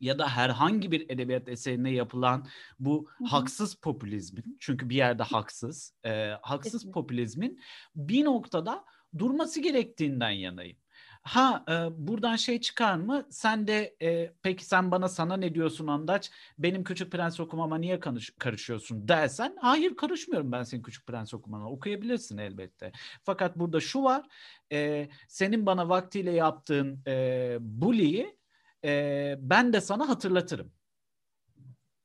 [0.00, 2.46] ya da herhangi bir edebiyat eserine yapılan
[2.78, 3.28] bu Hı-hı.
[3.28, 6.92] haksız popülizmin çünkü bir yerde haksız e, haksız Kesinlikle.
[6.92, 7.60] popülizmin
[7.94, 8.84] bir noktada
[9.18, 10.81] durması gerektiğinden yanayım.
[11.22, 11.72] Ha e,
[12.06, 13.26] buradan şey çıkar mı?
[13.30, 16.30] Sen de e, peki sen bana sana ne diyorsun Andaç?
[16.58, 18.00] Benim Küçük Prens okumama niye
[18.38, 21.70] karışıyorsun dersen hayır karışmıyorum ben senin Küçük Prens okumana.
[21.70, 22.92] Okuyabilirsin elbette.
[23.22, 24.26] Fakat burada şu var.
[24.72, 28.36] E, senin bana vaktiyle yaptığın e, bully'yi
[28.84, 30.72] e, ben de sana hatırlatırım.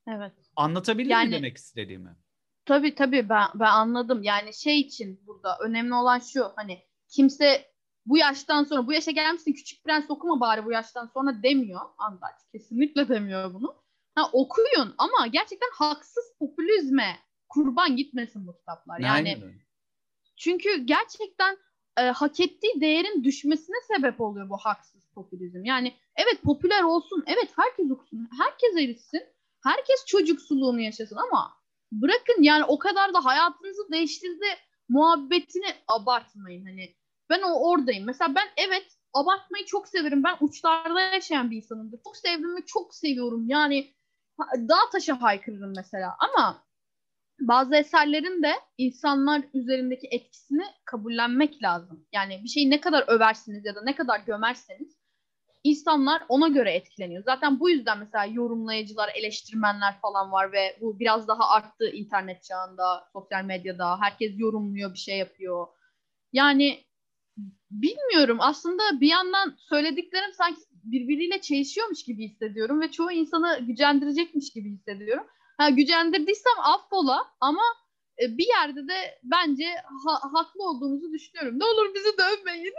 [0.08, 0.34] Evet.
[0.56, 2.16] Anlatabildim yani, mi demek istediğimi?
[2.66, 4.24] Tabii tabii ben, ben anladım.
[4.24, 7.77] Yani şey için burada önemli olan şu hani kimse
[8.08, 12.36] bu yaştan sonra bu yaşa gelmişsin küçük prens okuma bari bu yaştan sonra demiyor Andaç.
[12.52, 13.76] Kesinlikle demiyor bunu.
[14.16, 19.00] Ha okuyun ama gerçekten haksız popülizme kurban gitmesin bu kitaplar.
[19.00, 19.54] Yani Aynen.
[20.38, 21.58] çünkü gerçekten
[21.98, 25.66] e, hak ettiği değerin düşmesine sebep oluyor bu haksız popülizm.
[25.66, 29.24] Yani evet popüler olsun, evet herkes okusun, herkes erişsin,
[29.64, 31.54] herkes çocuksuluğunu yaşasın ama
[31.92, 34.46] bırakın yani o kadar da hayatınızı değiştirdi
[34.90, 36.66] muhabbetini abartmayın.
[36.66, 36.96] Hani
[37.30, 38.06] ben o oradayım.
[38.06, 40.24] Mesela ben evet abartmayı çok severim.
[40.24, 42.00] Ben uçlarda yaşayan bir insanımdır.
[42.04, 43.48] Çok sevdiğimi çok seviyorum.
[43.48, 43.94] Yani
[44.58, 46.16] dağ taşa haykırırım mesela.
[46.20, 46.64] Ama
[47.40, 52.08] bazı eserlerin de insanlar üzerindeki etkisini kabullenmek lazım.
[52.14, 54.98] Yani bir şeyi ne kadar översiniz ya da ne kadar gömerseniz
[55.64, 57.24] insanlar ona göre etkileniyor.
[57.24, 63.10] Zaten bu yüzden mesela yorumlayıcılar, eleştirmenler falan var ve bu biraz daha arttı internet çağında,
[63.14, 64.02] sosyal medyada.
[64.02, 65.68] Herkes yorumluyor, bir şey yapıyor.
[66.34, 66.87] Yani
[67.72, 74.70] bilmiyorum aslında bir yandan söylediklerim sanki birbiriyle çelişiyormuş gibi hissediyorum ve çoğu insanı gücendirecekmiş gibi
[74.70, 75.28] hissediyorum.
[75.58, 77.64] Ha, gücendirdiysem affola ama
[78.22, 79.66] e, bir yerde de bence
[80.06, 81.60] ha- haklı olduğumuzu düşünüyorum.
[81.60, 82.74] Ne olur bizi dövmeyin.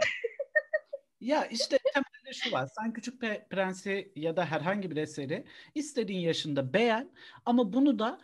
[1.21, 2.69] ya işte temelde şu var.
[2.79, 7.11] Sen Küçük Prens'i ya da herhangi bir eseri istediğin yaşında beğen
[7.45, 8.19] ama bunu da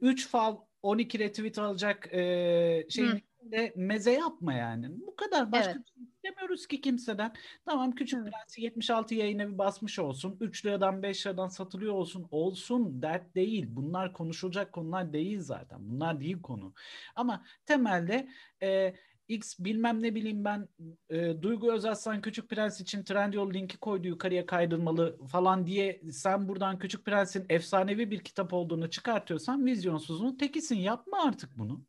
[0.00, 3.22] 3 e, fal 12 retweet alacak e, şeyin
[3.52, 5.00] de meze yapma yani.
[5.06, 5.52] Bu kadar.
[5.52, 5.80] Başka evet.
[5.80, 7.32] bir şey istemiyoruz ki kimseden.
[7.64, 8.20] Tamam Küçük.
[8.20, 10.36] Prens'i 76 yayına bir basmış olsun.
[10.40, 12.28] 3 liradan 5 liradan satılıyor olsun.
[12.30, 13.02] Olsun.
[13.02, 13.66] Dert değil.
[13.68, 15.78] Bunlar konuşulacak konular değil zaten.
[15.80, 16.74] Bunlar değil konu.
[17.16, 18.28] Ama temelde
[18.62, 18.94] e,
[19.28, 20.68] X bilmem ne bileyim ben
[21.10, 26.78] e, Duygu Özaslan Küçük Prens için Trendyol linki koydu yukarıya kaydırmalı falan diye sen buradan
[26.78, 31.84] Küçük Prens'in efsanevi bir kitap olduğunu çıkartıyorsan vizyonsuzun tekisin yapma artık bunu.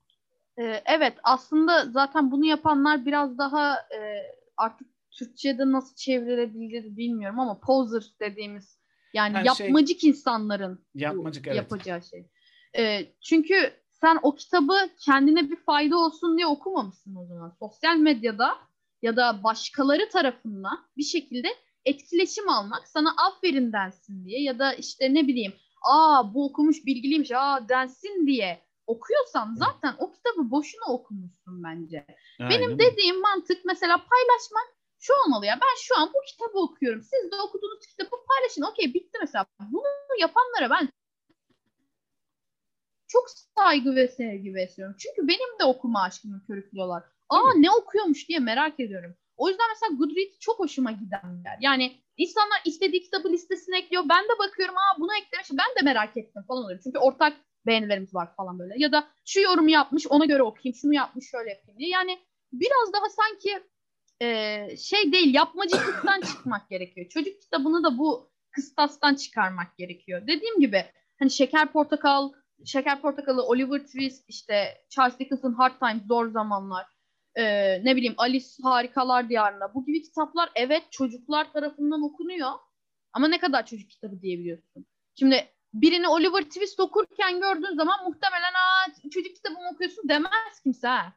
[0.59, 3.99] Ee, evet aslında zaten bunu yapanlar biraz daha e,
[4.57, 8.79] artık Türkçe'de nasıl çevrilebilir bilmiyorum ama poser dediğimiz
[9.13, 11.57] yani Her şey yapmacık şey, insanların yapmacık, evet.
[11.57, 12.27] yapacağı şey.
[12.77, 17.55] E, çünkü sen o kitabı kendine bir fayda olsun diye okumamışsın o zaman.
[17.59, 18.57] Sosyal medyada
[19.01, 21.47] ya da başkaları tarafından bir şekilde
[21.85, 27.31] etkileşim almak, sana aferin densin diye ya da işte ne bileyim, aa bu okumuş bilgiliymiş,
[27.31, 32.05] aa densin diye okuyorsan zaten o kitabı boşuna okumuşsun bence.
[32.39, 32.49] Aynen.
[32.49, 37.01] Benim dediğim mantık mesela paylaşmak şu olmalı ya ben şu an bu kitabı okuyorum.
[37.01, 38.61] Siz de okuduğunuz kitabı paylaşın.
[38.61, 39.45] Okey bitti mesela.
[39.59, 39.83] Bunu
[40.19, 40.89] yapanlara ben
[43.07, 44.95] çok saygı ve sevgi besliyorum.
[44.99, 47.03] Çünkü benim de okuma aşkımı körüklüyorlar.
[47.29, 49.15] Aa ne okuyormuş diye merak ediyorum.
[49.37, 51.57] O yüzden mesela Goodreads çok hoşuma giden yer.
[51.61, 54.03] Yani insanlar istediği kitabı listesine ekliyor.
[54.09, 55.47] Ben de bakıyorum aa bunu eklemiş.
[55.51, 56.79] Ben de merak ettim falan oluyor.
[56.83, 57.37] Çünkü ortak
[57.67, 58.73] beğenilerimiz var falan böyle.
[58.77, 60.75] Ya da şu yorumu yapmış ona göre okuyayım.
[60.75, 61.89] Şunu yapmış şöyle yapayım diye.
[61.89, 62.19] Yani
[62.53, 63.63] biraz daha sanki
[64.21, 67.09] e, şey değil yapmacıklıktan çıkmak gerekiyor.
[67.09, 70.27] Çocuk kitabını da bu kıstastan çıkarmak gerekiyor.
[70.27, 70.85] Dediğim gibi
[71.19, 72.31] hani Şeker Portakal,
[72.65, 76.85] Şeker Portakalı, Oliver Twist, işte Charles Dickens'ın Hard Times, Zor Zamanlar,
[77.35, 77.43] e,
[77.85, 82.51] ne bileyim Alice Harikalar Diyarında bu gibi kitaplar evet çocuklar tarafından okunuyor
[83.13, 84.85] ama ne kadar çocuk kitabı diyebiliyorsun.
[85.19, 85.47] Şimdi
[85.81, 90.87] birini Oliver Twist okurken gördüğün zaman muhtemelen Aa, çocuk kitabı mı okuyorsun demez kimse.
[90.87, 91.13] Ha.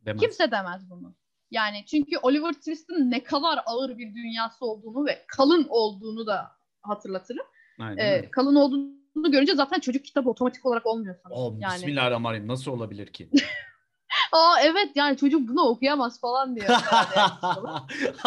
[0.00, 0.20] Demez.
[0.20, 1.14] Kimse demez bunu.
[1.50, 6.52] Yani çünkü Oliver Twist'in ne kadar ağır bir dünyası olduğunu ve kalın olduğunu da
[6.82, 7.46] hatırlatırım.
[7.80, 7.96] Aynen.
[7.96, 11.34] Ee, kalın olduğunu görünce zaten çocuk kitabı otomatik olarak olmuyor sana.
[11.34, 11.74] Oh, yani.
[11.74, 13.30] Bismillahirrahmanirrahim nasıl olabilir ki?
[14.32, 16.70] Aa evet yani çocuk bunu okuyamaz falan diyor.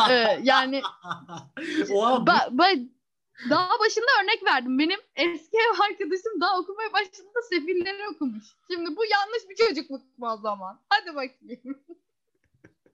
[0.09, 0.81] Ee, yani
[1.93, 2.89] Oha, ben, ben
[3.49, 4.79] daha başında örnek verdim.
[4.79, 8.45] Benim eski ev arkadaşım daha okumaya başladığında Sefilleri okumuş.
[8.71, 10.81] Şimdi bu yanlış bir çocukluk o zaman?
[10.89, 11.85] Hadi bakayım.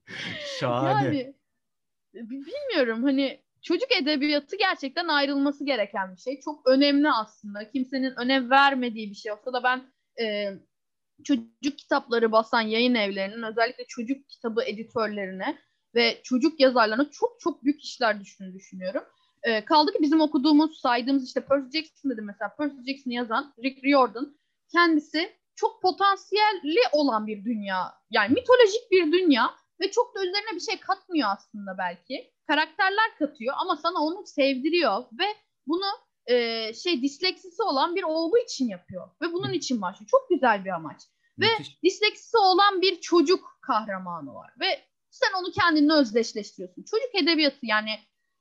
[0.59, 1.17] Şahane.
[2.13, 6.39] Yani bilmiyorum hani çocuk edebiyatı gerçekten ayrılması gereken bir şey.
[6.39, 7.71] Çok önemli aslında.
[7.71, 9.81] Kimsenin önem vermediği bir şey olsa da ben
[10.23, 10.53] e,
[11.23, 15.57] çocuk kitapları basan yayın evlerinin özellikle çocuk kitabı editörlerine
[15.95, 19.03] ve çocuk yazarlarına çok çok büyük işler düşündüğünü düşünüyorum.
[19.43, 22.55] E, kaldı ki bizim okuduğumuz, saydığımız işte Percy Jackson dedim mesela.
[22.55, 24.37] Percy Jackson'ı yazan Rick Riordan
[24.71, 27.93] kendisi çok potansiyelli olan bir dünya.
[28.11, 32.33] Yani mitolojik bir dünya ve çok da üzerine bir şey katmıyor aslında belki.
[32.47, 35.25] Karakterler katıyor ama sana onu sevdiriyor ve
[35.67, 35.85] bunu
[36.25, 40.09] e, şey disleksisi olan bir oğlu için yapıyor ve bunun için başlıyor.
[40.09, 41.01] Çok güzel bir amaç.
[41.37, 41.69] Müthiş.
[41.69, 46.83] Ve disleksisi olan bir çocuk kahramanı var ve sen onu kendinle özdeşleştiriyorsun.
[46.83, 47.89] Çocuk edebiyatı yani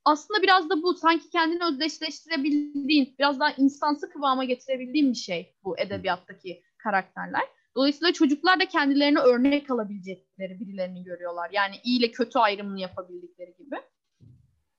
[0.05, 5.78] aslında biraz da bu sanki kendini özdeşleştirebildiğin, biraz daha insansı kıvama getirebildiğin bir şey bu
[5.78, 7.42] edebiyattaki karakterler.
[7.76, 11.51] Dolayısıyla çocuklar da kendilerine örnek alabilecekleri birilerini görüyorlar.
[11.53, 13.76] Yani iyi ile kötü ayrımını yapabildikleri gibi.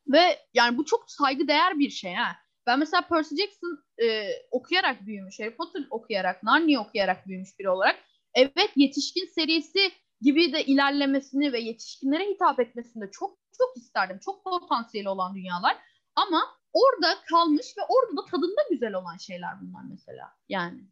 [0.08, 2.36] Ve yani bu çok saygı değer bir şey ha.
[2.68, 7.96] Ben mesela Percy Jackson e, okuyarak büyümüş, Harry Potter okuyarak, Narnia okuyarak büyümüş biri olarak
[8.34, 9.92] evet yetişkin serisi
[10.22, 14.20] gibi de ilerlemesini ve yetişkinlere hitap etmesini de çok çok isterdim.
[14.26, 15.78] Çok potansiyeli olan dünyalar.
[16.16, 16.42] Ama
[16.74, 20.34] orada kalmış ve orada da tadında güzel olan şeyler bunlar mesela.
[20.50, 20.84] Yani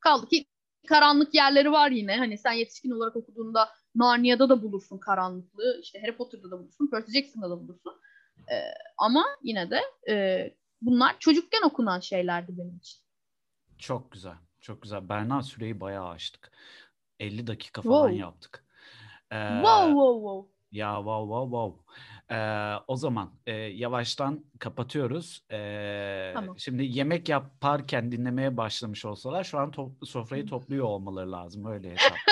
[0.00, 0.44] kaldı ki
[0.88, 2.16] karanlık yerleri var yine.
[2.16, 5.80] Hani sen yetişkin olarak okuduğunda Narnia'da da bulursun karanlıklığı.
[5.82, 6.90] İşte Harry Potter'da da bulursun.
[6.90, 8.00] Percy Jackson'da da bulursun.
[8.52, 10.46] Ee, ama yine de e,
[10.80, 12.98] bunlar çocukken okunan şeylerdi benim için.
[13.78, 14.36] Çok güzel.
[14.60, 15.08] Çok güzel.
[15.08, 16.52] Berna süreyi bayağı açtık.
[17.20, 18.20] 50 dakika falan wow.
[18.20, 18.67] yaptık.
[19.30, 20.58] Ee, wow wow wow.
[20.70, 21.84] Ya wow wow wow.
[22.30, 25.44] Ee, o zaman e, yavaştan kapatıyoruz.
[25.50, 26.58] Ee, tamam.
[26.58, 31.66] Şimdi yemek yaparken dinlemeye başlamış olsalar şu an to- sofrayı topluyor olmaları lazım.
[31.66, 32.12] Öyle hesap.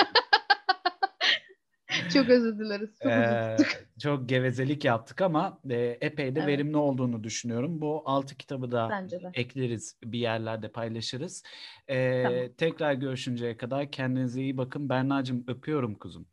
[2.13, 2.89] çok özür dileriz.
[3.03, 3.57] Çok, ee,
[3.99, 6.47] çok gevezelik yaptık ama e, epey de evet.
[6.47, 7.81] verimli olduğunu düşünüyorum.
[7.81, 11.43] Bu altı kitabı da ekleriz bir yerlerde paylaşırız.
[11.87, 12.39] Ee, tamam.
[12.57, 14.89] Tekrar görüşünceye kadar kendinize iyi bakın.
[14.89, 16.27] Berna'cığım öpüyorum kuzum.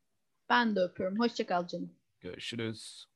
[0.49, 1.19] Ben de öpüyorum.
[1.19, 1.97] Hoşçakal canım.
[2.21, 3.07] Görüşürüz.